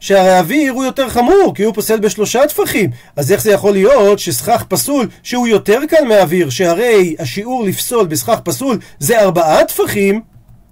שהרי 0.00 0.30
האוויר 0.30 0.72
הוא 0.72 0.84
יותר 0.84 1.08
חמור, 1.08 1.52
כי 1.54 1.62
הוא 1.62 1.74
פוסל 1.74 2.00
בשלושה 2.00 2.46
טפחים. 2.48 2.90
אז 3.16 3.32
איך 3.32 3.42
זה 3.42 3.52
יכול 3.52 3.72
להיות 3.72 4.18
שסכך 4.18 4.64
פסול, 4.68 5.08
שהוא 5.22 5.46
יותר 5.46 5.78
קל 5.88 6.04
מאוויר, 6.08 6.50
שהרי 6.50 7.16
השיעור 7.18 7.64
לפסול 7.64 8.06
בסכך 8.06 8.40
פסול 8.44 8.78
זה 8.98 9.20
ארבעה 9.20 9.64
טפחים, 9.64 10.20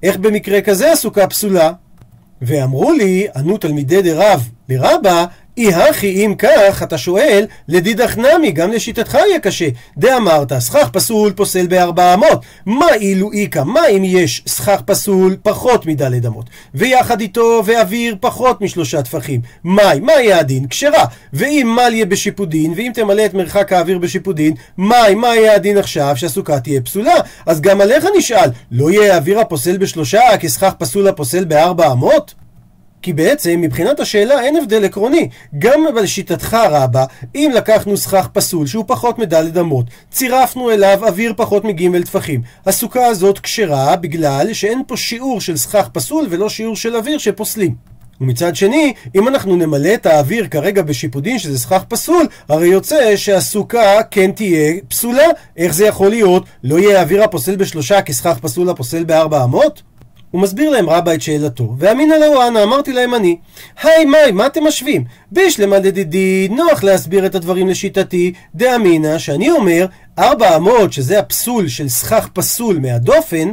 איך 0.03 0.17
במקרה 0.17 0.61
כזה 0.61 0.93
הסוכה 0.93 1.27
פסולה? 1.27 1.73
ואמרו 2.43 2.93
לי, 2.93 3.27
ענו 3.37 3.59
תלמידי 3.59 4.03
דרב 4.03 4.49
לרבה, 4.69 5.25
אי 5.57 5.75
הכי 5.75 6.27
אם 6.27 6.35
כך, 6.39 6.83
אתה 6.83 6.99
שואל, 6.99 7.47
לדידך 7.69 8.19
נמי, 8.19 8.53
גם 8.53 8.73
לשיטתך 8.73 9.15
יהיה 9.15 9.39
קשה. 9.39 9.69
דאמרת, 9.99 10.59
סכך 10.59 10.89
פסול 10.93 11.33
פוסל 11.33 11.67
בארבע 11.67 12.15
אמות. 12.15 12.45
מה 12.67 12.95
אילו 12.95 13.33
איכא, 13.33 13.63
מה 13.65 13.87
אם 13.87 14.03
יש 14.05 14.43
סכך 14.47 14.81
פסול 14.87 15.37
פחות 15.43 15.87
מדלת 15.87 16.27
אמות, 16.27 16.47
ויחד 16.75 17.21
איתו 17.21 17.63
ואוויר 17.65 18.17
פחות 18.21 18.61
משלושה 18.61 19.03
טפחים? 19.03 19.41
מאי, 19.65 20.01
מה 20.01 20.13
יהיה 20.13 20.39
הדין? 20.39 20.69
כשרה. 20.69 21.05
ואם 21.33 21.77
מל 21.77 21.95
יהיה 21.95 22.07
בשיפודין, 22.07 22.73
ואם 22.77 22.93
תמלא 22.95 23.27
את 23.27 23.35
מרחק 23.35 23.73
האוויר 23.73 23.99
בשיפודין, 23.99 24.55
מאי, 24.79 25.15
מה 25.15 25.37
יהיה 25.37 25.55
הדין 25.55 25.79
עכשיו 25.79 26.17
שהסוכה 26.17 26.61
תהיה 26.61 26.81
פסולה? 26.81 27.15
אז 27.47 27.61
גם 27.61 27.81
עליך 27.81 28.07
נשאל, 28.19 28.51
לא 28.71 28.91
יהיה 28.91 29.15
האוויר 29.15 29.41
הפוסל 29.41 29.77
בשלושה 29.77 30.21
כסכך 30.41 30.73
פסול 30.79 31.09
הפוסל 31.09 31.45
בארבע 31.45 31.93
אמות? 31.93 32.44
כי 33.05 33.13
בעצם 33.13 33.61
מבחינת 33.61 34.01
השאלה 34.01 34.43
אין 34.43 34.57
הבדל 34.57 34.85
עקרוני. 34.85 35.29
גם 35.59 35.85
בשיטתך 35.97 36.57
רבה, 36.71 37.05
אם 37.35 37.51
לקחנו 37.55 37.97
סכך 37.97 38.29
פסול 38.33 38.67
שהוא 38.67 38.85
פחות 38.87 39.19
מדלת 39.19 39.57
אמות, 39.57 39.87
צירפנו 40.11 40.71
אליו 40.71 40.99
אוויר 41.07 41.33
פחות 41.37 41.65
מג' 41.65 42.05
טפחים, 42.05 42.43
הסוכה 42.67 43.07
הזאת 43.07 43.39
כשרה 43.39 43.97
בגלל 43.97 44.53
שאין 44.53 44.83
פה 44.87 44.97
שיעור 44.97 45.41
של 45.41 45.57
סכך 45.57 45.89
פסול 45.93 46.27
ולא 46.31 46.49
שיעור 46.49 46.77
של 46.77 46.97
אוויר 46.97 47.19
שפוסלים. 47.19 47.75
ומצד 48.21 48.57
שני, 48.57 48.93
אם 49.15 49.29
אנחנו 49.29 49.57
נמלא 49.57 49.95
את 49.95 50.07
האוויר 50.07 50.47
כרגע 50.47 50.83
בשיפודין 50.83 51.39
שזה 51.39 51.59
סכך 51.59 51.85
פסול, 51.89 52.27
הרי 52.49 52.69
יוצא 52.69 53.17
שהסוכה 53.17 54.03
כן 54.11 54.31
תהיה 54.33 54.75
פסולה. 54.89 55.27
איך 55.57 55.75
זה 55.75 55.87
יכול 55.87 56.09
להיות? 56.09 56.45
לא 56.65 56.79
יהיה 56.79 56.99
האוויר 56.99 57.25
הפוסל 57.25 57.57
בשלושה 57.57 58.03
כסכך 58.03 58.39
פסול 58.39 58.69
הפוסל 58.69 59.05
בארבע 59.05 59.45
אמות? 59.45 59.83
הוא 60.35 60.43
מסביר 60.43 60.71
להם 60.71 60.91
רבה 60.91 61.15
את 61.15 61.23
שאלתו, 61.23 61.75
ואמינא 61.79 62.15
לאו 62.15 62.49
אנא, 62.49 62.63
אמרתי 62.63 62.93
להם 62.93 63.15
אני, 63.15 63.37
היי 63.83 64.05
מאי, 64.05 64.33
מה 64.33 64.47
אתם 64.47 64.65
משווים? 64.65 65.05
בישלמה 65.33 65.79
דדידי, 65.79 66.49
נוח 66.51 66.85
להסביר 66.85 67.27
את 67.27 67.35
הדברים 67.35 67.69
לשיטתי, 67.69 68.33
דאמינא, 68.55 69.19
שאני 69.19 69.51
אומר, 69.51 69.87
ארבע 70.19 70.57
אמות, 70.57 70.93
שזה 70.93 71.19
הפסול 71.19 71.69
של 71.69 71.89
סכך 71.89 72.29
פסול 72.33 72.79
מהדופן, 72.79 73.53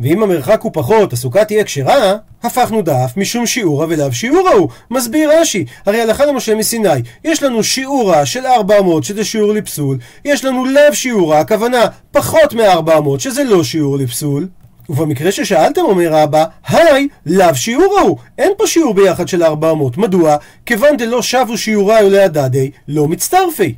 ואם 0.00 0.22
המרחק 0.22 0.60
הוא 0.62 0.72
פחות, 0.74 1.12
הסוכה 1.12 1.44
תהיה 1.44 1.64
כשרה, 1.64 2.16
הפכנו 2.42 2.82
דף 2.82 3.12
משום 3.16 3.46
שיעורה 3.46 3.86
ולאו 3.88 4.12
שיעורה 4.12 4.52
הוא. 4.52 4.68
מסביר 4.90 5.40
רש"י, 5.40 5.64
הרי 5.86 6.00
הלכה 6.00 6.26
למשה 6.26 6.54
מסיני, 6.54 6.88
יש 7.24 7.42
לנו 7.42 7.64
שיעורה 7.64 8.26
של 8.26 8.46
400 8.46 9.04
שזה 9.04 9.24
שיעור 9.24 9.52
לפסול, 9.52 9.98
יש 10.24 10.44
לנו 10.44 10.64
לאו 10.64 10.94
שיעורה, 10.94 11.40
הכוונה 11.40 11.86
פחות 12.12 12.54
מ-400 12.54 13.18
שזה 13.18 13.44
לא 13.44 13.64
שיעור 13.64 13.98
לפסול. 13.98 14.48
ובמקרה 14.90 15.32
ששאלתם 15.32 15.80
אומר 15.80 16.12
רבא, 16.12 16.44
היי, 16.68 17.08
לאו 17.26 17.54
שיעור 17.54 17.98
ההוא, 17.98 18.16
אין 18.38 18.52
פה 18.58 18.66
שיעור 18.66 18.94
ביחד 18.94 19.28
של 19.28 19.42
400. 19.42 19.98
מדוע? 19.98 20.36
כיוון 20.66 20.96
דלא 20.96 21.22
שבו 21.22 21.58
שיעורי 21.58 22.04
ולהדדי, 22.06 22.70
לא 22.88 23.08
מצטרפי. 23.08 23.74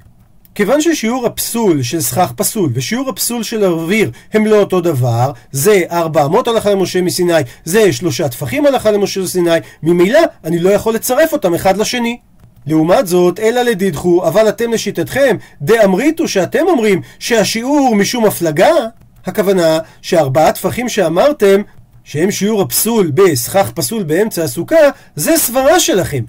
כיוון 0.55 0.81
ששיעור 0.81 1.27
הפסול 1.27 1.83
של 1.83 2.01
סכך 2.01 2.33
פסול 2.37 2.71
ושיעור 2.75 3.09
הפסול 3.09 3.43
של 3.43 3.65
אוויר 3.65 4.11
הם 4.33 4.47
לא 4.47 4.61
אותו 4.61 4.81
דבר, 4.81 5.33
זה 5.53 5.83
400 5.91 6.49
הלכה 6.49 6.71
למשה 6.71 7.03
מסיני, 7.03 7.33
זה 7.65 7.93
שלושה 7.93 8.29
טפחים 8.29 8.67
הלכה 8.67 8.91
למשה 8.91 9.21
מסיני, 9.21 9.51
ממילא 9.83 10.21
אני 10.45 10.59
לא 10.59 10.71
יכול 10.71 10.95
לצרף 10.95 11.33
אותם 11.33 11.55
אחד 11.55 11.77
לשני. 11.77 12.19
לעומת 12.67 13.07
זאת, 13.07 13.41
אלא 13.41 13.63
לדידחו, 13.63 14.29
אבל 14.29 14.49
אתם 14.49 14.73
לשיטתכם, 14.73 15.37
דאמריתו 15.63 16.29
שאתם 16.29 16.65
אומרים 16.69 17.01
שהשיעור 17.19 17.95
משום 17.97 18.25
הפלגה, 18.25 18.73
הכוונה 19.27 19.79
שארבעה 20.03 20.53
טפחים 20.53 20.89
שאמרתם, 20.89 21.63
שהם 22.05 22.31
שיעור 22.31 22.63
הפסול 22.63 23.11
בסכך 23.15 23.71
פסול 23.75 24.03
באמצע 24.03 24.43
הסוכה, 24.43 24.77
זה 25.17 25.37
סברה 25.37 25.81
שלכם. 25.81 26.25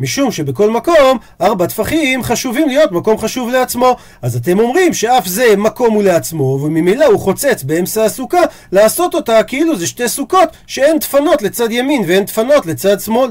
משום 0.00 0.32
שבכל 0.32 0.70
מקום, 0.70 1.18
ארבע 1.40 1.66
טפחים 1.66 2.22
חשובים 2.22 2.68
להיות 2.68 2.92
מקום 2.92 3.18
חשוב 3.18 3.50
לעצמו. 3.50 3.96
אז 4.22 4.36
אתם 4.36 4.58
אומרים 4.58 4.94
שאף 4.94 5.26
זה 5.26 5.56
מקום 5.56 5.94
הוא 5.94 6.02
לעצמו, 6.02 6.44
וממילא 6.62 7.04
הוא 7.04 7.20
חוצץ 7.20 7.62
באמצע 7.62 8.04
הסוכה, 8.04 8.42
לעשות 8.72 9.14
אותה 9.14 9.42
כאילו 9.42 9.76
זה 9.76 9.86
שתי 9.86 10.08
סוכות 10.08 10.48
שאין 10.66 10.98
דפנות 10.98 11.42
לצד 11.42 11.70
ימין 11.70 12.02
ואין 12.06 12.24
דפנות 12.24 12.66
לצד 12.66 13.00
שמאל. 13.00 13.30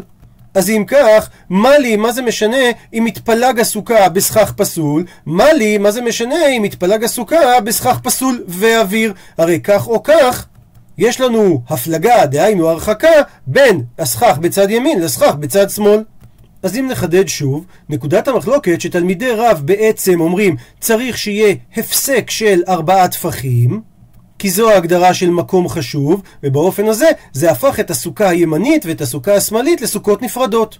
אז 0.53 0.69
אם 0.69 0.83
כך, 0.87 1.29
מה 1.49 1.77
לי, 1.77 1.95
מה 1.95 2.11
זה 2.11 2.21
משנה 2.21 2.57
אם 2.93 3.03
מתפלג 3.05 3.59
הסוכה 3.59 4.09
בסכך 4.09 4.53
פסול? 4.57 5.05
מה 5.25 5.53
לי, 5.53 5.77
מה 5.77 5.91
זה 5.91 6.01
משנה 6.01 6.47
אם 6.47 6.61
מתפלג 6.61 7.03
הסוכה 7.03 7.59
בסכך 7.63 7.99
פסול 8.03 8.43
ואוויר? 8.47 9.13
הרי 9.37 9.59
כך 9.59 9.87
או 9.87 10.03
כך, 10.03 10.45
יש 10.97 11.21
לנו 11.21 11.61
הפלגה, 11.69 12.25
דהיינו 12.25 12.69
הרחקה, 12.69 13.21
בין 13.47 13.83
הסכך 13.99 14.37
בצד 14.41 14.71
ימין 14.71 15.01
לסכך 15.01 15.35
בצד 15.35 15.69
שמאל. 15.69 16.03
אז 16.63 16.77
אם 16.77 16.87
נחדד 16.91 17.27
שוב, 17.27 17.65
נקודת 17.89 18.27
המחלוקת 18.27 18.81
שתלמידי 18.81 19.31
רב 19.31 19.61
בעצם 19.65 20.21
אומרים 20.21 20.55
צריך 20.79 21.17
שיהיה 21.17 21.55
הפסק 21.77 22.29
של 22.29 22.61
ארבעה 22.67 23.07
טפחים, 23.07 23.81
כי 24.43 24.49
זו 24.49 24.69
ההגדרה 24.69 25.13
של 25.13 25.29
מקום 25.29 25.69
חשוב, 25.69 26.21
ובאופן 26.43 26.87
הזה 26.87 27.09
זה 27.33 27.51
הפך 27.51 27.79
את 27.79 27.91
הסוכה 27.91 28.29
הימנית 28.29 28.85
ואת 28.85 29.01
הסוכה 29.01 29.35
השמאלית 29.35 29.81
לסוכות 29.81 30.21
נפרדות. 30.21 30.77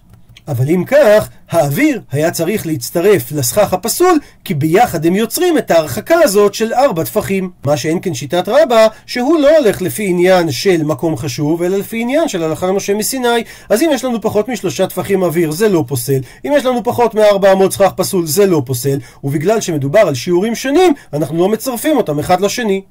אבל 0.48 0.68
אם 0.68 0.84
כך, 0.86 1.28
האוויר 1.50 2.00
היה 2.12 2.30
צריך 2.30 2.66
להצטרף 2.66 3.32
לסכך 3.32 3.72
הפסול, 3.72 4.18
כי 4.44 4.54
ביחד 4.54 5.06
הם 5.06 5.16
יוצרים 5.16 5.58
את 5.58 5.70
ההרחקה 5.70 6.14
הזאת 6.22 6.54
של 6.54 6.74
ארבע 6.74 7.04
טפחים. 7.04 7.50
מה 7.64 7.76
שאין 7.76 7.98
כן 8.02 8.14
שיטת 8.14 8.48
רבה, 8.48 8.86
שהוא 9.06 9.38
לא 9.38 9.58
הולך 9.58 9.82
לפי 9.82 10.06
עניין 10.06 10.50
של 10.50 10.82
מקום 10.82 11.16
חשוב, 11.16 11.62
אלא 11.62 11.76
לפי 11.76 12.00
עניין 12.00 12.28
של 12.28 12.42
הלכה 12.42 12.66
למשה 12.66 12.94
מסיני. 12.94 13.44
אז 13.68 13.82
אם 13.82 13.90
יש 13.92 14.04
לנו 14.04 14.20
פחות 14.20 14.48
משלושה 14.48 14.86
טפחים 14.86 15.22
אוויר, 15.22 15.50
זה 15.50 15.68
לא 15.68 15.84
פוסל. 15.88 16.20
אם 16.46 16.52
יש 16.56 16.64
לנו 16.64 16.84
פחות 16.84 17.14
מארבע 17.14 17.52
אמות 17.52 17.72
סכך 17.72 17.92
פסול, 17.96 18.26
זה 18.26 18.46
לא 18.46 18.62
פוסל. 18.66 18.98
ובגלל 19.24 19.60
שמדובר 19.60 20.00
על 20.00 20.14
שיעורים 20.14 20.54
שונים, 20.54 20.94
אנחנו 21.12 21.38
לא 21.38 21.48
מצרפים 21.48 21.96
אותם 21.96 22.18
אחד 22.18 22.40
לשני. 22.40 22.82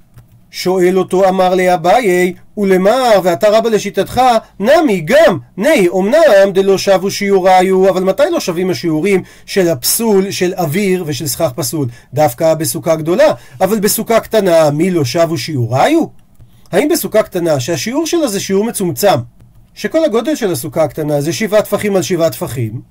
שואל 0.55 0.97
אותו 0.97 1.29
אמר 1.29 1.55
לאביי, 1.55 2.33
ולמר, 2.57 3.19
ואתה 3.23 3.49
רבה 3.49 3.69
לשיטתך, 3.69 4.21
נמי 4.59 5.01
גם, 5.01 5.37
ני, 5.57 5.87
אמנם 5.99 6.51
דלא 6.53 6.77
שבו 6.77 7.11
שיעוריו, 7.11 7.89
אבל 7.89 8.03
מתי 8.03 8.23
לא 8.31 8.39
שווים 8.39 8.69
השיעורים 8.69 9.23
של 9.45 9.67
הפסול 9.67 10.31
של 10.31 10.53
אוויר 10.57 11.03
ושל 11.07 11.27
סכך 11.27 11.51
פסול? 11.55 11.87
דווקא 12.13 12.53
בסוכה 12.53 12.95
גדולה, 12.95 13.33
אבל 13.61 13.79
בסוכה 13.79 14.19
קטנה, 14.19 14.71
מי 14.71 14.91
לא 14.91 15.05
שבו 15.05 15.37
שיעוריו? 15.37 16.03
האם 16.71 16.87
בסוכה 16.89 17.23
קטנה, 17.23 17.59
שהשיעור 17.59 18.07
שלה 18.07 18.27
זה 18.27 18.39
שיעור 18.39 18.65
מצומצם, 18.65 19.17
שכל 19.73 20.05
הגודל 20.05 20.35
של 20.35 20.51
הסוכה 20.51 20.83
הקטנה 20.83 21.21
זה 21.21 21.33
שבעה 21.33 21.61
טפחים 21.61 21.95
על 21.95 22.01
שבעה 22.01 22.29
טפחים, 22.29 22.81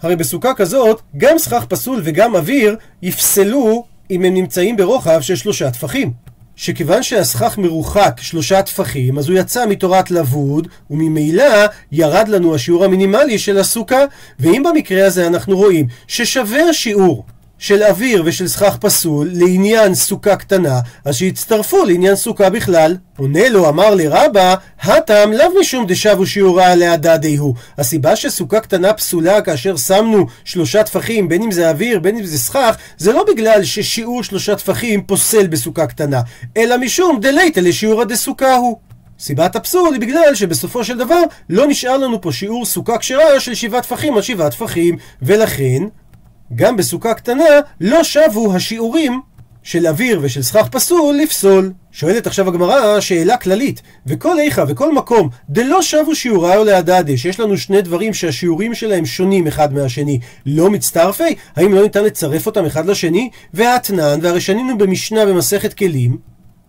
הרי 0.00 0.16
בסוכה 0.16 0.54
כזאת, 0.54 1.00
גם 1.16 1.38
סכך 1.38 1.64
פסול 1.68 2.00
וגם 2.04 2.36
אוויר 2.36 2.76
יפסלו 3.02 3.84
אם 4.10 4.24
הם 4.24 4.34
נמצאים 4.34 4.76
ברוחב 4.76 5.20
של 5.20 5.36
שלושה 5.36 5.70
טפחים. 5.70 6.31
שכיוון 6.56 7.02
שהסכך 7.02 7.58
מרוחק 7.58 8.20
שלושה 8.20 8.62
טפחים, 8.62 9.18
אז 9.18 9.28
הוא 9.28 9.38
יצא 9.38 9.66
מתורת 9.66 10.10
לבוד, 10.10 10.68
וממילא 10.90 11.44
ירד 11.92 12.28
לנו 12.28 12.54
השיעור 12.54 12.84
המינימלי 12.84 13.38
של 13.38 13.58
הסוכה, 13.58 14.04
ואם 14.40 14.62
במקרה 14.62 15.06
הזה 15.06 15.26
אנחנו 15.26 15.56
רואים 15.56 15.86
ששווה 16.06 16.68
השיעור 16.68 17.24
של 17.62 17.82
אוויר 17.82 18.22
ושל 18.26 18.48
סכך 18.48 18.76
פסול 18.80 19.28
לעניין 19.32 19.94
סוכה 19.94 20.36
קטנה, 20.36 20.80
אז 21.04 21.16
שיצטרפו 21.16 21.84
לעניין 21.84 22.16
סוכה 22.16 22.50
בכלל. 22.50 22.96
עונה 23.18 23.48
לו, 23.48 23.68
אמר 23.68 23.94
לרבה, 23.94 24.54
הטם 24.82 25.32
לאו 25.32 25.46
משום 25.60 25.86
דשבו 25.86 26.26
שיעורה 26.26 26.72
עליה 26.72 26.96
דדי 26.96 27.36
הוא. 27.36 27.54
הסיבה 27.78 28.16
שסוכה 28.16 28.60
קטנה 28.60 28.92
פסולה 28.92 29.40
כאשר 29.40 29.76
שמנו 29.76 30.26
שלושה 30.44 30.82
טפחים, 30.82 31.28
בין 31.28 31.42
אם 31.42 31.50
זה 31.50 31.70
אוויר, 31.70 31.98
בין 31.98 32.16
אם 32.16 32.24
זה 32.24 32.38
סכך, 32.38 32.76
זה 32.98 33.12
לא 33.12 33.24
בגלל 33.28 33.64
ששיעור 33.64 34.22
שלושה 34.22 34.56
טפחים 34.56 35.02
פוסל 35.02 35.46
בסוכה 35.46 35.86
קטנה, 35.86 36.20
אלא 36.56 36.78
משום 36.78 37.20
דלייטה 37.20 37.60
לשיעורא 37.60 38.04
דסוכה 38.04 38.54
הוא. 38.54 38.76
סיבת 39.18 39.56
הפסול 39.56 39.92
היא 39.92 40.00
בגלל 40.00 40.34
שבסופו 40.34 40.84
של 40.84 40.98
דבר 40.98 41.22
לא 41.50 41.66
נשאר 41.66 41.96
לנו 41.96 42.20
פה 42.20 42.32
שיעור 42.32 42.66
סוכה 42.66 42.98
כשרה 42.98 43.40
של 43.40 43.54
שבעה 43.54 43.82
טפחים 43.82 44.14
על 44.16 44.22
שבעה 44.22 44.50
טפחים, 44.50 44.96
ולכן 45.22 45.82
גם 46.54 46.76
בסוכה 46.76 47.14
קטנה 47.14 47.44
לא 47.80 48.04
שבו 48.04 48.54
השיעורים 48.54 49.20
של 49.62 49.86
אוויר 49.86 50.20
ושל 50.22 50.42
סכך 50.42 50.68
פסול 50.68 51.16
לפסול. 51.22 51.72
שואלת 51.92 52.26
עכשיו 52.26 52.48
הגמרא 52.48 53.00
שאלה 53.00 53.36
כללית, 53.36 53.82
וכל 54.06 54.38
איכה 54.38 54.64
וכל 54.68 54.94
מקום 54.94 55.28
דלא 55.50 55.82
שבו 55.82 56.14
שיעורי 56.14 56.56
או 56.56 56.64
להדדה, 56.64 57.16
שיש 57.16 57.40
לנו 57.40 57.56
שני 57.56 57.82
דברים 57.82 58.14
שהשיעורים 58.14 58.74
שלהם 58.74 59.06
שונים 59.06 59.46
אחד 59.46 59.72
מהשני, 59.72 60.20
לא 60.46 60.70
מצטרפי? 60.70 61.34
האם 61.56 61.74
לא 61.74 61.82
ניתן 61.82 62.04
לצרף 62.04 62.46
אותם 62.46 62.64
אחד 62.64 62.86
לשני? 62.86 63.30
והאתנן, 63.54 64.18
והרי 64.22 64.40
שנינו 64.40 64.78
במשנה 64.78 65.26
במסכת 65.26 65.74
כלים, 65.74 66.16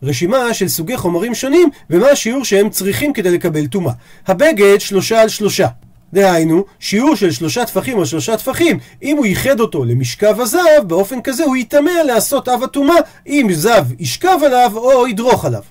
רשימה 0.04 0.54
של 0.54 0.68
סוגי 0.68 0.98
חומרים 0.98 1.36
שונים, 1.36 1.70
ומה 1.90 2.08
השיעור 2.08 2.46
שהם 2.46 2.70
צריכים 2.70 3.14
כדי 3.14 3.32
לקבל 3.32 3.68
טומאה. 3.68 3.94
הבגד 4.28 4.80
שלושה 4.80 5.22
על 5.22 5.30
שלושה. 5.30 5.68
דהיינו, 6.14 6.66
שיעור 6.80 7.16
של 7.16 7.32
שלושה 7.32 7.66
טפחים 7.66 7.98
או 7.98 8.06
שלושה 8.06 8.38
טפחים, 8.38 8.80
אם 9.04 9.18
הוא 9.18 9.26
ייחד 9.26 9.60
אותו 9.60 9.86
למשכב 9.86 10.42
הזב, 10.42 10.84
באופן 10.88 11.22
כזה 11.22 11.44
הוא 11.44 11.56
יטמא 11.56 11.92
לעשות 12.06 12.50
אב 12.50 12.64
הטומאה, 12.64 12.96
אם 13.28 13.48
זב 13.52 13.86
ישכב 14.00 14.38
עליו 14.46 14.72
או 14.76 15.08
ידרוך 15.08 15.46
עליו. 15.46 15.62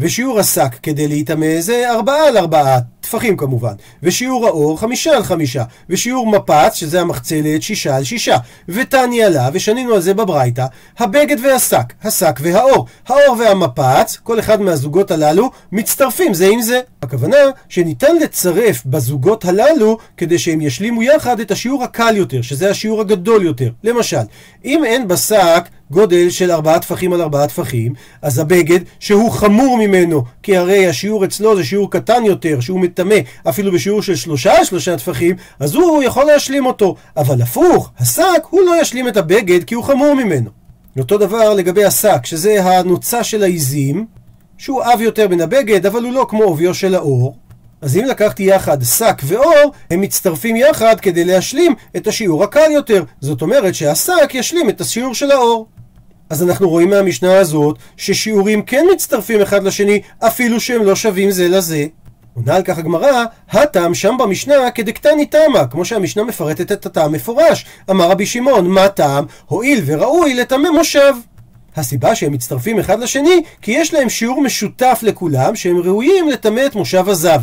ושיעור 0.00 0.40
השק 0.40 0.76
כדי 0.82 1.08
להיטמא 1.08 1.60
זה 1.60 1.90
ארבעה 1.90 2.28
על 2.28 2.38
ארבעה, 2.38 2.78
טפחים 3.00 3.36
כמובן, 3.36 3.72
ושיעור 4.02 4.46
האור 4.46 4.80
חמישה 4.80 5.16
על 5.16 5.22
חמישה, 5.22 5.64
ושיעור 5.90 6.26
מפץ, 6.26 6.74
שזה 6.74 7.00
המחצלת, 7.00 7.62
שישה 7.62 7.96
על 7.96 8.04
שישה, 8.04 8.36
ותניא 8.68 9.26
לה, 9.26 9.48
ושנינו 9.52 9.94
על 9.94 10.00
זה 10.00 10.14
בברייתא, 10.14 10.66
הבגד 10.98 11.36
והשק, 11.44 11.92
השק 12.02 12.40
והאור, 12.42 12.86
האור 13.08 13.36
והמפץ, 13.38 14.18
כל 14.22 14.38
אחד 14.38 14.60
מהזוגות 14.60 15.10
הללו, 15.10 15.50
מצטרפים 15.72 16.34
זה 16.34 16.48
עם 16.48 16.62
זה. 16.62 16.80
הכוונה 17.02 17.36
שניתן 17.68 18.16
לצרף 18.16 18.82
בזוגות 18.86 19.44
הללו 19.44 19.98
כדי 20.16 20.38
שהם 20.38 20.60
ישלימו 20.60 21.02
יחד 21.02 21.40
את 21.40 21.50
השיעור 21.50 21.84
הקל 21.84 22.16
יותר, 22.16 22.42
שזה 22.42 22.70
השיעור 22.70 23.00
הגדול 23.00 23.42
יותר. 23.42 23.70
למשל, 23.84 24.16
אם 24.64 24.84
אין 24.84 25.08
בשק 25.08 25.68
גודל 25.90 26.30
של 26.30 26.50
ארבעה 26.50 26.78
טפחים 26.78 27.12
על 27.12 27.20
ארבעה 27.20 27.46
טפחים, 27.46 27.92
אז 28.22 28.38
הבגד 28.38 28.80
שהוא 29.00 29.30
חמור 29.30 29.78
ממנו, 29.78 30.22
כי 30.42 30.56
הרי 30.56 30.86
השיעור 30.86 31.24
אצלו 31.24 31.56
זה 31.56 31.64
שיעור 31.64 31.90
קטן 31.90 32.24
יותר, 32.24 32.60
שהוא 32.60 32.80
מטמא 32.80 33.16
אפילו 33.48 33.72
בשיעור 33.72 34.02
של 34.02 34.16
שלושה 34.16 34.64
שלושה 34.64 34.96
טפחים, 34.96 35.36
אז 35.60 35.74
הוא 35.74 36.02
יכול 36.02 36.24
להשלים 36.24 36.66
אותו. 36.66 36.94
אבל 37.16 37.42
הפוך, 37.42 37.90
השק 37.98 38.42
הוא 38.50 38.60
לא 38.62 38.80
ישלים 38.80 39.08
את 39.08 39.16
הבגד 39.16 39.64
כי 39.64 39.74
הוא 39.74 39.84
חמור 39.84 40.14
ממנו. 40.14 40.50
אותו 40.98 41.18
דבר 41.18 41.54
לגבי 41.54 41.84
השק, 41.84 42.26
שזה 42.26 42.64
הנוצה 42.64 43.24
של 43.24 43.42
העיזים, 43.42 44.06
שהוא 44.58 44.82
עב 44.82 45.00
יותר 45.00 45.28
מן 45.28 45.40
הבגד, 45.40 45.86
אבל 45.86 46.02
הוא 46.02 46.12
לא 46.12 46.26
כמו 46.28 46.44
עוביו 46.44 46.74
של 46.74 46.94
האור. 46.94 47.36
אז 47.80 47.96
אם 47.96 48.04
לקחתי 48.04 48.42
יחד 48.42 48.82
שק 48.82 49.22
ואור, 49.24 49.72
הם 49.90 50.00
מצטרפים 50.00 50.56
יחד 50.56 51.00
כדי 51.00 51.24
להשלים 51.24 51.74
את 51.96 52.06
השיעור 52.06 52.44
הקל 52.44 52.70
יותר. 52.70 53.04
זאת 53.20 53.42
אומרת 53.42 53.74
שהשק 53.74 54.34
ישלים 54.34 54.68
את 54.68 54.80
השיעור 54.80 55.14
של 55.14 55.30
האור. 55.30 55.66
אז 56.30 56.42
אנחנו 56.42 56.68
רואים 56.68 56.90
מהמשנה 56.90 57.36
הזאת 57.38 57.78
ששיעורים 57.96 58.62
כן 58.62 58.84
מצטרפים 58.94 59.40
אחד 59.40 59.62
לשני 59.62 60.00
אפילו 60.18 60.60
שהם 60.60 60.84
לא 60.84 60.96
שווים 60.96 61.30
זה 61.30 61.48
לזה. 61.48 61.86
עונה 62.34 62.56
על 62.56 62.62
כך 62.62 62.78
הגמרא, 62.78 63.24
הטעם 63.50 63.94
שם 63.94 64.16
במשנה 64.18 64.70
כדקטני 64.70 65.26
תמה, 65.26 65.66
כמו 65.66 65.84
שהמשנה 65.84 66.24
מפרטת 66.24 66.72
את 66.72 66.86
הטעם 66.86 67.12
מפורש. 67.12 67.64
אמר 67.90 68.10
רבי 68.10 68.26
שמעון, 68.26 68.66
מה 68.66 68.88
טעם? 68.88 69.24
הואיל 69.46 69.82
וראוי 69.86 70.34
לטמא 70.34 70.70
מושב. 70.70 71.14
הסיבה 71.76 72.14
שהם 72.14 72.32
מצטרפים 72.32 72.78
אחד 72.78 73.00
לשני, 73.00 73.42
כי 73.62 73.72
יש 73.72 73.94
להם 73.94 74.08
שיעור 74.08 74.42
משותף 74.42 75.00
לכולם, 75.02 75.56
שהם 75.56 75.76
ראויים 75.78 76.28
לטמא 76.28 76.62
את 76.66 76.74
מושב 76.74 77.08
הזב. 77.08 77.40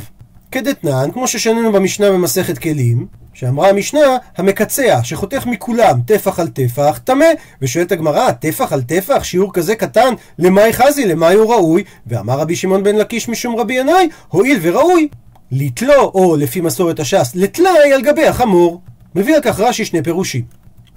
כדתנן, 0.52 1.10
כמו 1.14 1.28
ששנינו 1.28 1.72
במשנה 1.72 2.12
במסכת 2.12 2.58
כלים, 2.58 3.06
שאמרה 3.36 3.70
המשנה, 3.70 4.18
המקצע, 4.38 5.00
שחותך 5.04 5.46
מכולם 5.46 6.00
טפח 6.06 6.40
על 6.40 6.48
טפח, 6.48 7.00
טמא. 7.04 7.26
ושואלת 7.62 7.92
הגמרא, 7.92 8.32
טפח 8.32 8.74
על 8.74 8.82
טפח, 8.82 9.24
שיעור 9.24 9.54
כזה 9.54 9.76
קטן, 9.76 10.14
למאי 10.40 10.74
חזי, 10.74 11.06
למאי 11.06 11.36
הוא 11.36 11.54
ראוי? 11.54 11.84
ואמר 12.08 12.40
רבי 12.40 12.56
שמעון 12.56 12.84
בן 12.84 12.96
לקיש 12.96 13.30
משום 13.30 13.56
רבי 13.56 13.74
ינאי, 13.74 14.10
הואיל 14.28 14.60
וראוי. 14.62 15.08
לתלו, 15.52 16.12
או 16.14 16.36
לפי 16.36 16.62
מסורת 16.62 17.00
הש"ס, 17.00 17.32
לטלאי 17.36 17.94
על 17.94 18.02
גבי 18.02 18.28
החמור. 18.28 18.82
מביא 19.16 19.36
על 19.36 19.42
כך 19.42 19.60
רש"י 19.60 19.86
שני 19.86 20.04
פירושים. 20.04 20.44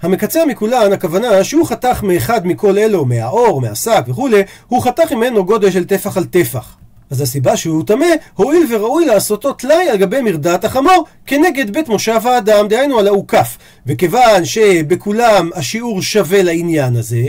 המקצע 0.02 0.44
מכולן, 0.44 0.92
הכוונה 0.92 1.44
שהוא 1.44 1.66
חתך 1.66 2.02
מאחד 2.02 2.46
מכל 2.46 2.78
אלו, 2.78 3.04
מהאור, 3.04 3.60
מהשק 3.60 4.04
וכולי, 4.08 4.42
הוא 4.68 4.82
חתך 4.82 5.12
ממנו 5.12 5.44
גודל 5.44 5.70
של 5.70 5.84
טפח 5.84 6.16
על 6.16 6.24
טפח. 6.24 6.76
אז 7.10 7.20
הסיבה 7.20 7.56
שהוא 7.56 7.84
טמא, 7.86 8.06
הואיל 8.34 8.66
וראוי 8.70 9.06
לעשותו 9.06 9.52
טלאי 9.52 9.88
על 9.88 9.96
גבי 9.96 10.20
מרדעת 10.20 10.64
החמור, 10.64 11.04
כנגד 11.26 11.70
בית 11.70 11.88
מושב 11.88 12.20
האדם, 12.24 12.68
דהיינו 12.68 12.98
על 12.98 13.06
האוכף. 13.06 13.58
וכיוון 13.86 14.44
שבכולם 14.44 15.50
השיעור 15.54 16.02
שווה 16.02 16.42
לעניין 16.42 16.96
הזה, 16.96 17.22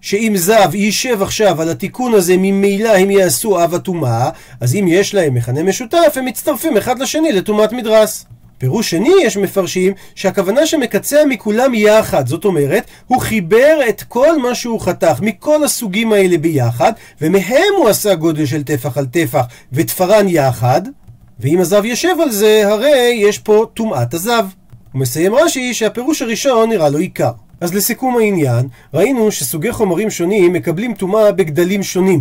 שאם 0.00 0.32
זב 0.36 0.74
יישב 0.74 1.22
עכשיו 1.22 1.62
על 1.62 1.68
התיקון 1.68 2.14
הזה, 2.14 2.34
ממילא 2.38 2.96
הם 2.96 3.10
יעשו 3.10 3.64
אב 3.64 3.74
הטומאה, 3.74 4.30
אז 4.60 4.74
אם 4.74 4.84
יש 4.88 5.14
להם 5.14 5.34
מכנה 5.34 5.62
משותף, 5.62 6.12
הם 6.16 6.24
מצטרפים 6.24 6.76
אחד 6.76 6.98
לשני 6.98 7.32
לטומאת 7.32 7.72
מדרס. 7.72 8.26
פירוש 8.58 8.90
שני 8.90 9.12
יש 9.22 9.36
מפרשים 9.36 9.92
שהכוונה 10.14 10.66
שמקצע 10.66 11.24
מכולם 11.28 11.74
יחד, 11.74 12.26
זאת 12.26 12.44
אומרת, 12.44 12.84
הוא 13.06 13.20
חיבר 13.20 13.78
את 13.88 14.02
כל 14.02 14.38
מה 14.38 14.54
שהוא 14.54 14.80
חתך 14.80 15.18
מכל 15.20 15.64
הסוגים 15.64 16.12
האלה 16.12 16.38
ביחד, 16.38 16.92
ומהם 17.20 17.72
הוא 17.78 17.88
עשה 17.88 18.14
גודל 18.14 18.46
של 18.46 18.62
טפח 18.62 18.98
על 18.98 19.06
טפח 19.06 19.44
ותפרן 19.72 20.28
יחד, 20.28 20.82
ואם 21.40 21.58
הזב 21.60 21.84
יושב 21.84 22.20
על 22.22 22.30
זה, 22.30 22.62
הרי 22.68 23.20
יש 23.28 23.38
פה 23.38 23.66
טומאת 23.74 24.14
הזב. 24.14 24.46
הוא 24.92 25.00
מסיים 25.00 25.34
רש"י 25.34 25.74
שהפירוש 25.74 26.22
הראשון 26.22 26.68
נראה 26.68 26.88
לו 26.88 26.98
עיקר. 26.98 27.30
אז 27.60 27.74
לסיכום 27.74 28.16
העניין, 28.16 28.68
ראינו 28.94 29.30
שסוגי 29.32 29.72
חומרים 29.72 30.10
שונים 30.10 30.52
מקבלים 30.52 30.94
טומאה 30.94 31.32
בגדלים 31.32 31.82
שונים. 31.82 32.20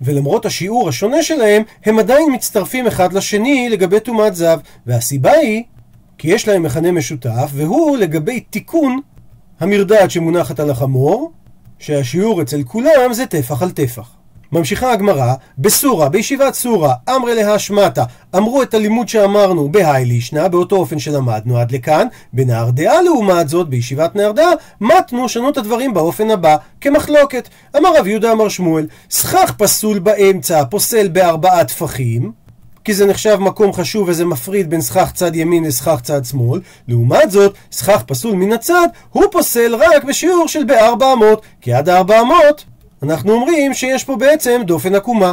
ולמרות 0.00 0.46
השיעור 0.46 0.88
השונה 0.88 1.22
שלהם, 1.22 1.62
הם 1.84 1.98
עדיין 1.98 2.34
מצטרפים 2.34 2.86
אחד 2.86 3.12
לשני 3.12 3.68
לגבי 3.70 4.00
טומאת 4.00 4.34
זב, 4.34 4.58
והסיבה 4.86 5.32
היא 5.32 5.62
כי 6.18 6.28
יש 6.28 6.48
להם 6.48 6.62
מכנה 6.62 6.92
משותף, 6.92 7.50
והוא 7.52 7.96
לגבי 7.96 8.40
תיקון 8.40 9.00
המרדעת 9.60 10.10
שמונחת 10.10 10.60
על 10.60 10.70
החמור, 10.70 11.32
שהשיעור 11.78 12.42
אצל 12.42 12.62
כולם 12.62 13.12
זה 13.12 13.26
טפח 13.26 13.62
על 13.62 13.70
טפח. 13.70 14.10
ממשיכה 14.52 14.92
הגמרא, 14.92 15.34
בסורה, 15.58 16.08
בישיבת 16.08 16.54
סורה, 16.54 16.94
אמרי 17.16 17.34
להשמטה, 17.34 18.04
אמרו 18.36 18.62
את 18.62 18.74
הלימוד 18.74 19.08
שאמרנו 19.08 19.68
בהאי 19.68 20.04
לישנא, 20.04 20.48
באותו 20.48 20.76
אופן 20.76 20.98
שלמדנו 20.98 21.58
עד 21.58 21.72
לכאן, 21.72 22.06
בנהרדעה 22.32 23.02
לעומת 23.02 23.48
זאת, 23.48 23.68
בישיבת 23.68 24.16
נהרדעה, 24.16 24.50
מתנו 24.80 25.28
שנו 25.28 25.48
הדברים 25.56 25.94
באופן 25.94 26.30
הבא, 26.30 26.56
כמחלוקת. 26.80 27.48
אמר 27.76 27.98
רב 27.98 28.06
יהודה 28.06 28.32
אמר 28.32 28.48
שמואל, 28.48 28.86
סכך 29.10 29.54
פסול 29.58 29.98
באמצע, 29.98 30.64
פוסל 30.64 31.08
בארבעה 31.08 31.64
טפחים, 31.64 32.43
כי 32.84 32.94
זה 32.94 33.06
נחשב 33.06 33.36
מקום 33.40 33.72
חשוב 33.72 34.08
וזה 34.08 34.24
מפריד 34.24 34.70
בין 34.70 34.80
סכך 34.80 35.12
צד 35.14 35.36
ימין 35.36 35.64
לסכך 35.64 36.00
צד 36.02 36.24
שמאל. 36.24 36.60
לעומת 36.88 37.30
זאת, 37.30 37.54
סכך 37.72 38.02
פסול 38.06 38.34
מן 38.34 38.52
הצד, 38.52 38.88
הוא 39.10 39.24
פוסל 39.32 39.74
רק 39.74 40.04
בשיעור 40.04 40.48
של 40.48 40.64
ב-400, 40.64 41.24
כי 41.60 41.72
עד 41.72 41.88
ה-400 41.88 42.62
אנחנו 43.02 43.32
אומרים 43.32 43.74
שיש 43.74 44.04
פה 44.04 44.16
בעצם 44.16 44.62
דופן 44.66 44.94
עקומה. 44.94 45.32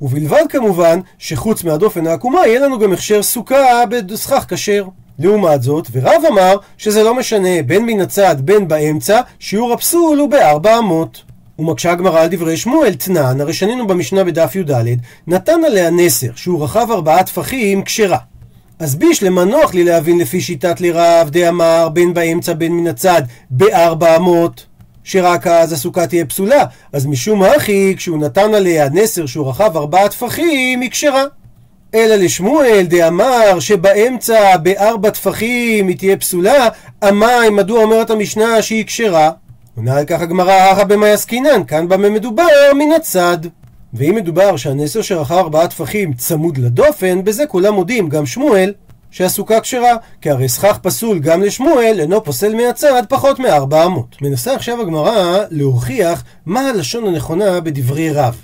ובלבד 0.00 0.44
כמובן 0.48 1.00
שחוץ 1.18 1.64
מהדופן 1.64 2.06
העקומה 2.06 2.46
יהיה 2.46 2.60
לנו 2.60 2.78
גם 2.78 2.92
הכשר 2.92 3.22
סוכה 3.22 3.86
בסכך 3.86 4.44
כשר. 4.48 4.84
לעומת 5.18 5.62
זאת, 5.62 5.88
ורב 5.92 6.22
אמר 6.28 6.56
שזה 6.78 7.02
לא 7.02 7.14
משנה 7.14 7.62
בין 7.66 7.86
מן 7.86 8.00
הצד 8.00 8.36
בין 8.38 8.68
באמצע, 8.68 9.20
שיעור 9.38 9.72
הפסול 9.72 10.18
הוא 10.18 10.30
ב-400. 10.30 11.25
ומקשה 11.58 11.92
הגמרא 11.92 12.20
על 12.20 12.28
דברי 12.28 12.56
שמואל 12.56 12.94
תנן, 12.94 13.40
הרי 13.40 13.52
שנינו 13.52 13.86
במשנה 13.86 14.24
בדף 14.24 14.56
י"ד, 14.56 14.84
נתן 15.26 15.60
עליה 15.66 15.90
נסר, 15.90 16.30
שהוא 16.36 16.64
רחב 16.64 16.90
ארבעה 16.90 17.22
טפחים, 17.22 17.82
כשרה. 17.82 18.18
אז 18.78 18.94
בישלמה 18.96 19.44
נוח 19.44 19.74
לי 19.74 19.84
להבין 19.84 20.18
לפי 20.18 20.40
שיטת 20.40 20.80
לרב 20.80 21.30
דאמר 21.30 21.88
בין 21.92 22.14
באמצע 22.14 22.52
בין 22.52 22.72
מן 22.72 22.86
הצד 22.86 23.22
בארבע 23.50 24.16
אמות 24.16 24.66
שרק 25.04 25.46
אז 25.46 25.72
הסוכה 25.72 26.06
תהיה 26.06 26.24
פסולה. 26.24 26.64
אז 26.92 27.06
משום 27.06 27.42
הכי 27.42 27.94
כשהוא 27.96 28.18
נתן 28.18 28.54
עליה 28.54 28.88
נסר 28.88 29.26
שהוא 29.26 29.48
רחב 29.48 29.76
ארבעה 29.76 30.08
טפחים 30.08 30.80
היא 30.80 30.90
כשרה. 30.90 31.24
אלא 31.94 32.14
לשמואל 32.14 32.86
דאמר 32.88 33.60
שבאמצע 33.60 34.56
בארבע 34.56 35.10
טפחים 35.10 35.88
היא 35.88 35.96
תהיה 35.96 36.16
פסולה. 36.16 36.68
המים 37.02 37.56
מדוע 37.56 37.82
אומרת 37.82 38.10
המשנה 38.10 38.62
שהיא 38.62 38.84
כשרה 38.84 39.30
עונה 39.76 39.96
על 39.96 40.04
כך 40.04 40.20
הגמרא, 40.20 40.72
אחא 40.72 40.84
במאי 40.84 41.10
עסקינן, 41.10 41.64
כאן 41.66 41.88
במה 41.88 42.10
מדובר 42.10 42.44
מן 42.78 42.92
הצד. 42.96 43.38
ואם 43.94 44.14
מדובר 44.14 44.56
שהנסר 44.56 45.02
שרחב 45.02 45.34
ארבעה 45.34 45.68
טפחים 45.68 46.12
צמוד 46.12 46.58
לדופן, 46.58 47.24
בזה 47.24 47.46
כולם 47.46 47.74
מודים, 47.74 48.08
גם 48.08 48.26
שמואל, 48.26 48.72
שהסוכה 49.10 49.60
כשרה, 49.60 49.96
כי 50.20 50.30
הרי 50.30 50.48
סכך 50.48 50.78
פסול 50.82 51.18
גם 51.18 51.42
לשמואל, 51.42 51.96
אינו 52.00 52.24
פוסל 52.24 52.54
מהצד 52.54 53.02
פחות 53.08 53.38
מארבע 53.38 53.84
אמות. 53.84 54.16
מנסה 54.22 54.54
עכשיו 54.54 54.80
הגמרא 54.80 55.38
להוכיח 55.50 56.24
מה 56.46 56.68
הלשון 56.68 57.06
הנכונה 57.06 57.60
בדברי 57.60 58.12
רב. 58.12 58.36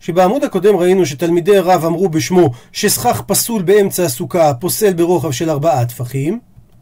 שבעמוד 0.00 0.44
הקודם 0.44 0.76
ראינו 0.76 1.06
שתלמידי 1.06 1.58
רב 1.58 1.84
אמרו 1.84 2.08
בשמו 2.08 2.50
שסכך 2.72 3.22
פסול 3.26 3.62
באמצע 3.62 4.04
הסוכה 4.04 4.54
פוסל 4.54 4.92
ברוחב 4.92 5.30
של 5.30 5.50
ארבעה 5.50 5.84
טפחים, 5.84 6.40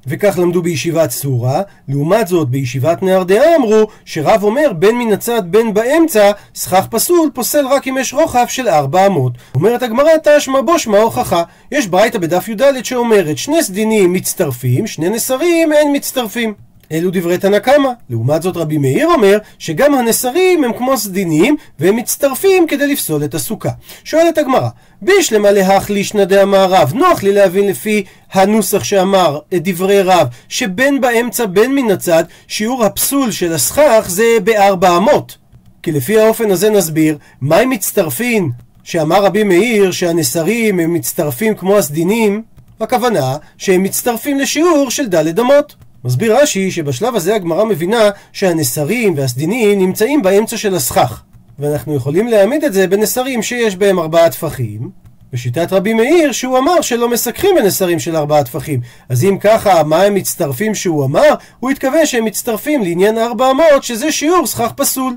וכך 0.09 0.39
למדו 0.39 0.63
בישיבת 0.63 1.11
סורה, 1.11 1.63
לעומת 1.89 2.29
זאת 2.29 2.49
בישיבת 2.49 3.03
נהרדעה 3.03 3.57
אמרו 3.57 3.87
שרב 4.05 4.43
אומר 4.43 4.73
בין 4.73 4.99
מן 4.99 5.13
הצד 5.13 5.43
בין 5.51 5.75
באמצע, 5.75 6.31
סכך 6.55 6.87
פסול 6.91 7.31
פוסל 7.35 7.67
רק 7.67 7.89
אם 7.89 7.97
יש 8.01 8.15
רוחב 8.15 8.45
של 8.49 8.69
400. 8.69 9.33
אומרת 9.55 9.83
הגמרא 9.83 10.11
תשמע 10.25 10.61
בו 10.61 10.79
שמע 10.79 10.99
הוכחה. 10.99 11.43
יש 11.73 11.87
ברייתא 11.87 12.19
בדף 12.19 12.49
י"ד 12.49 12.85
שאומרת 12.85 13.39
שני 13.39 13.63
סדינים 13.63 14.13
מצטרפים, 14.13 14.87
שני 14.87 15.09
נסרים 15.09 15.73
אין 15.73 15.97
מצטרפים. 15.97 16.68
אלו 16.93 17.11
דברי 17.13 17.39
תנא 17.39 17.59
קמא. 17.59 17.91
לעומת 18.11 18.43
זאת 18.43 18.57
רבי 18.57 18.79
מאיר 18.79 19.07
אומר 19.07 19.39
שגם 19.59 19.95
הנסרים 19.95 20.65
הם 20.65 20.73
כמו 20.73 20.97
סדינים 20.97 21.57
והם 21.79 21.97
מצטרפים 21.97 22.67
כדי 22.67 22.87
לפסול 22.87 23.25
את 23.25 23.35
הסוכה. 23.35 23.71
שואלת 24.05 24.39
הגמרא, 24.39 24.69
בישלמה 25.03 25.51
להחלישנא 25.51 26.25
דאמר 26.25 26.65
רב, 26.71 26.93
נוח 26.95 27.23
לי 27.23 27.33
להבין 27.33 27.69
לפי 27.69 28.05
הנוסח 28.33 28.85
שאמר 28.85 29.39
את 29.55 29.69
דברי 29.69 30.03
רב, 30.03 30.27
שבין 30.49 31.01
באמצע 31.01 31.47
בין 31.47 31.75
מן 31.75 31.91
הצד, 31.91 32.25
שיעור 32.49 32.85
הפסול 32.85 33.31
של 33.31 33.53
הסכך 33.53 34.05
זה 34.09 34.25
בארבע 34.45 34.97
אמות. 34.97 35.37
כי 35.83 35.93
לפי 35.93 36.21
האופן 36.21 36.51
הזה 36.51 36.71
נסביר, 36.71 37.19
מה 37.41 37.57
הם 37.57 37.71
מצטרפים 37.71 38.51
שאמר 38.85 39.25
רבי 39.25 39.45
מאיר 39.45 39.91
שהנסרים 39.91 40.81
הם 40.81 40.95
מצטרפים 40.95 41.55
כמו 41.55 41.79
הסדינים, 41.79 42.43
הכוונה 42.81 43.37
שהם 43.59 43.83
מצטרפים 43.83 44.39
לשיעור 44.39 44.91
של 44.91 45.07
ד' 45.07 45.41
אמות. 45.41 45.75
מסביר 46.09 46.37
רש"י 46.37 46.71
שבשלב 46.71 47.17
הזה 47.17 47.35
הגמרא 47.35 47.65
מבינה 47.65 48.11
שהנסרים 48.33 49.15
והסדינים 49.17 49.79
נמצאים 49.79 50.23
באמצע 50.23 50.57
של 50.57 50.75
הסכך. 50.75 51.23
ואנחנו 51.59 51.95
יכולים 51.95 52.29
להעמיד 52.29 52.65
את 52.65 52.73
זה 52.73 52.87
בנסרים 52.87 53.43
שיש 53.43 53.77
בהם 53.77 53.99
ארבעה 53.99 54.31
טפחים, 54.31 54.91
בשיטת 55.33 55.73
רבי 55.73 55.95
מאיר 55.95 56.33
שהוא 56.33 56.59
אמר 56.59 56.81
שלא 56.81 57.11
מסככים 57.11 57.51
בנסרים 57.57 57.99
של 57.99 58.17
ארבעה 58.17 58.45
טפחים. 58.45 58.81
אז 59.09 59.25
אם 59.25 59.39
ככה, 59.41 59.83
מה 59.83 60.03
הם 60.03 60.15
מצטרפים 60.15 60.75
שהוא 60.75 61.05
אמר? 61.05 61.35
הוא 61.61 61.71
התכוון 61.71 62.07
שהם 62.07 62.25
מצטרפים 62.25 62.83
לעניין 62.83 63.19
ארבע 63.19 63.51
אמות, 63.51 63.83
שזה 63.85 64.13
שיעור 64.13 64.47
סכך 64.47 64.73
פסול. 64.77 65.17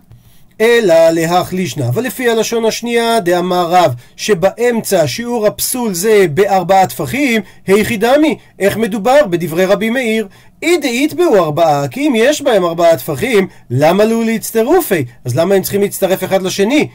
אלא 0.61 1.09
להחלישנה, 1.09 1.87
אבל 1.87 2.03
לפי 2.03 2.29
הלשון 2.29 2.65
השנייה 2.65 3.19
דאמר 3.19 3.67
רב 3.69 3.93
שבאמצע 4.15 5.07
שיעור 5.07 5.47
הפסול 5.47 5.93
זה 5.93 6.25
בארבעה 6.33 6.87
טפחים, 6.87 7.41
היכי 7.67 7.97
דמי, 7.97 8.37
איך 8.59 8.77
מדובר 8.77 9.25
בדברי 9.29 9.65
רבי 9.65 9.89
מאיר? 9.89 10.27
אי 10.63 10.77
דאית 10.77 11.13
בהו 11.13 11.35
ארבעה, 11.35 11.87
כי 11.87 12.07
אם 12.07 12.13
יש 12.15 12.41
בהם 12.41 12.65
ארבעה 12.65 12.97
טפחים, 12.97 13.47
למה 13.69 14.05
לו 14.05 14.23
להצטרופי? 14.23 15.05
אז 15.25 15.35
למה 15.35 15.55
הם 15.55 15.61
צריכים 15.61 15.81
להצטרף 15.81 16.23
אחד 16.23 16.41
לשני? 16.41 16.87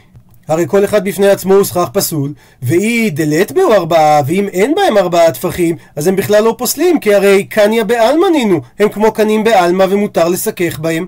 הרי 0.47 0.65
כל 0.67 0.85
אחד 0.85 1.03
בפני 1.05 1.27
עצמו 1.27 1.53
הוא 1.53 1.63
סכך 1.63 1.89
פסול, 1.93 2.33
ואי 2.61 3.09
דלת 3.09 3.51
בהו 3.51 3.73
ארבעה, 3.73 4.21
ואם 4.27 4.47
אין 4.47 4.75
בהם 4.75 4.97
ארבעה 4.97 5.31
טפחים, 5.31 5.75
אז 5.95 6.07
הם 6.07 6.15
בכלל 6.15 6.43
לא 6.43 6.55
פוסלים, 6.57 6.99
כי 6.99 7.15
הרי 7.15 7.43
קניה 7.43 7.83
בעלמא 7.83 8.27
נינו, 8.31 8.61
הם 8.79 8.89
כמו 8.89 9.11
קנים 9.11 9.43
בעלמא 9.43 9.85
ומותר 9.89 10.27
לסכך 10.27 10.79
בהם. 10.79 11.07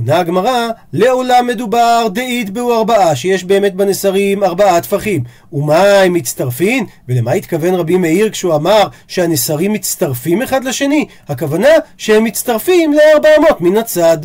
עונה 0.00 0.18
הגמרא, 0.18 0.68
לעולם 0.92 1.46
מדובר 1.46 2.06
דאית 2.12 2.50
בהו 2.50 2.72
ארבעה, 2.72 3.16
שיש 3.16 3.44
באמת 3.44 3.74
בנסרים 3.74 4.44
ארבעה 4.44 4.80
טפחים. 4.80 5.24
ומה 5.52 5.82
הם 5.82 6.12
מצטרפים? 6.12 6.86
ולמה 7.08 7.32
התכוון 7.32 7.74
רבי 7.74 7.96
מאיר 7.96 8.30
כשהוא 8.30 8.54
אמר 8.54 8.88
שהנסרים 9.08 9.72
מצטרפים 9.72 10.42
אחד 10.42 10.64
לשני? 10.64 11.06
הכוונה 11.28 11.68
שהם 11.96 12.24
מצטרפים 12.24 12.92
לארבע 12.92 13.28
אמות 13.38 13.60
מן 13.60 13.76
הצד. 13.76 14.18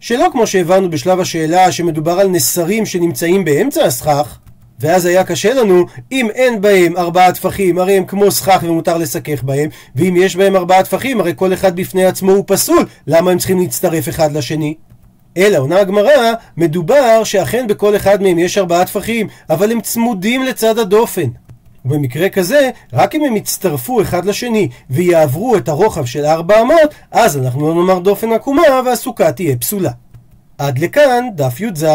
שלא 0.00 0.26
כמו 0.32 0.46
שהבנו 0.46 0.90
בשלב 0.90 1.20
השאלה 1.20 1.72
שמדובר 1.72 2.20
על 2.20 2.28
נסרים 2.28 2.86
שנמצאים 2.86 3.44
באמצע 3.44 3.84
הסכך, 3.84 4.38
ואז 4.80 5.06
היה 5.06 5.24
קשה 5.24 5.54
לנו, 5.54 5.86
אם 6.12 6.28
אין 6.34 6.60
בהם 6.60 6.96
ארבעה 6.96 7.32
טפחים, 7.32 7.78
הרי 7.78 7.96
הם 7.96 8.04
כמו 8.04 8.30
סכך 8.30 8.62
ומותר 8.62 8.98
לסכך 8.98 9.42
בהם, 9.42 9.68
ואם 9.96 10.14
יש 10.16 10.36
בהם 10.36 10.56
ארבעה 10.56 10.82
טפחים, 10.82 11.20
הרי 11.20 11.32
כל 11.36 11.52
אחד 11.52 11.76
בפני 11.76 12.04
עצמו 12.04 12.32
הוא 12.32 12.44
פסול, 12.46 12.86
למה 13.06 13.30
הם 13.30 13.38
צריכים 13.38 13.60
להצטרף 13.60 14.08
אחד 14.08 14.32
לשני? 14.32 14.74
אלא 15.36 15.58
עונה 15.58 15.80
הגמרא, 15.80 16.32
מדובר 16.56 17.24
שאכן 17.24 17.66
בכל 17.66 17.96
אחד 17.96 18.22
מהם 18.22 18.38
יש 18.38 18.58
ארבעה 18.58 18.84
טפחים, 18.84 19.28
אבל 19.50 19.72
הם 19.72 19.80
צמודים 19.80 20.42
לצד 20.42 20.78
הדופן. 20.78 21.28
ובמקרה 21.84 22.28
כזה, 22.28 22.70
רק 22.92 23.14
אם 23.14 23.24
הם 23.24 23.36
יצטרפו 23.36 24.02
אחד 24.02 24.24
לשני 24.24 24.68
ויעברו 24.90 25.56
את 25.56 25.68
הרוחב 25.68 26.04
של 26.04 26.24
ארבע 26.24 26.60
אמות, 26.60 26.94
אז 27.12 27.36
אנחנו 27.36 27.68
לא 27.68 27.74
נאמר 27.74 27.98
דופן 27.98 28.32
עקומה 28.32 28.62
והסוכה 28.84 29.32
תהיה 29.32 29.56
פסולה. 29.56 29.90
עד 30.58 30.78
לכאן 30.78 31.24
דף 31.34 31.60
י"ז 31.60 31.86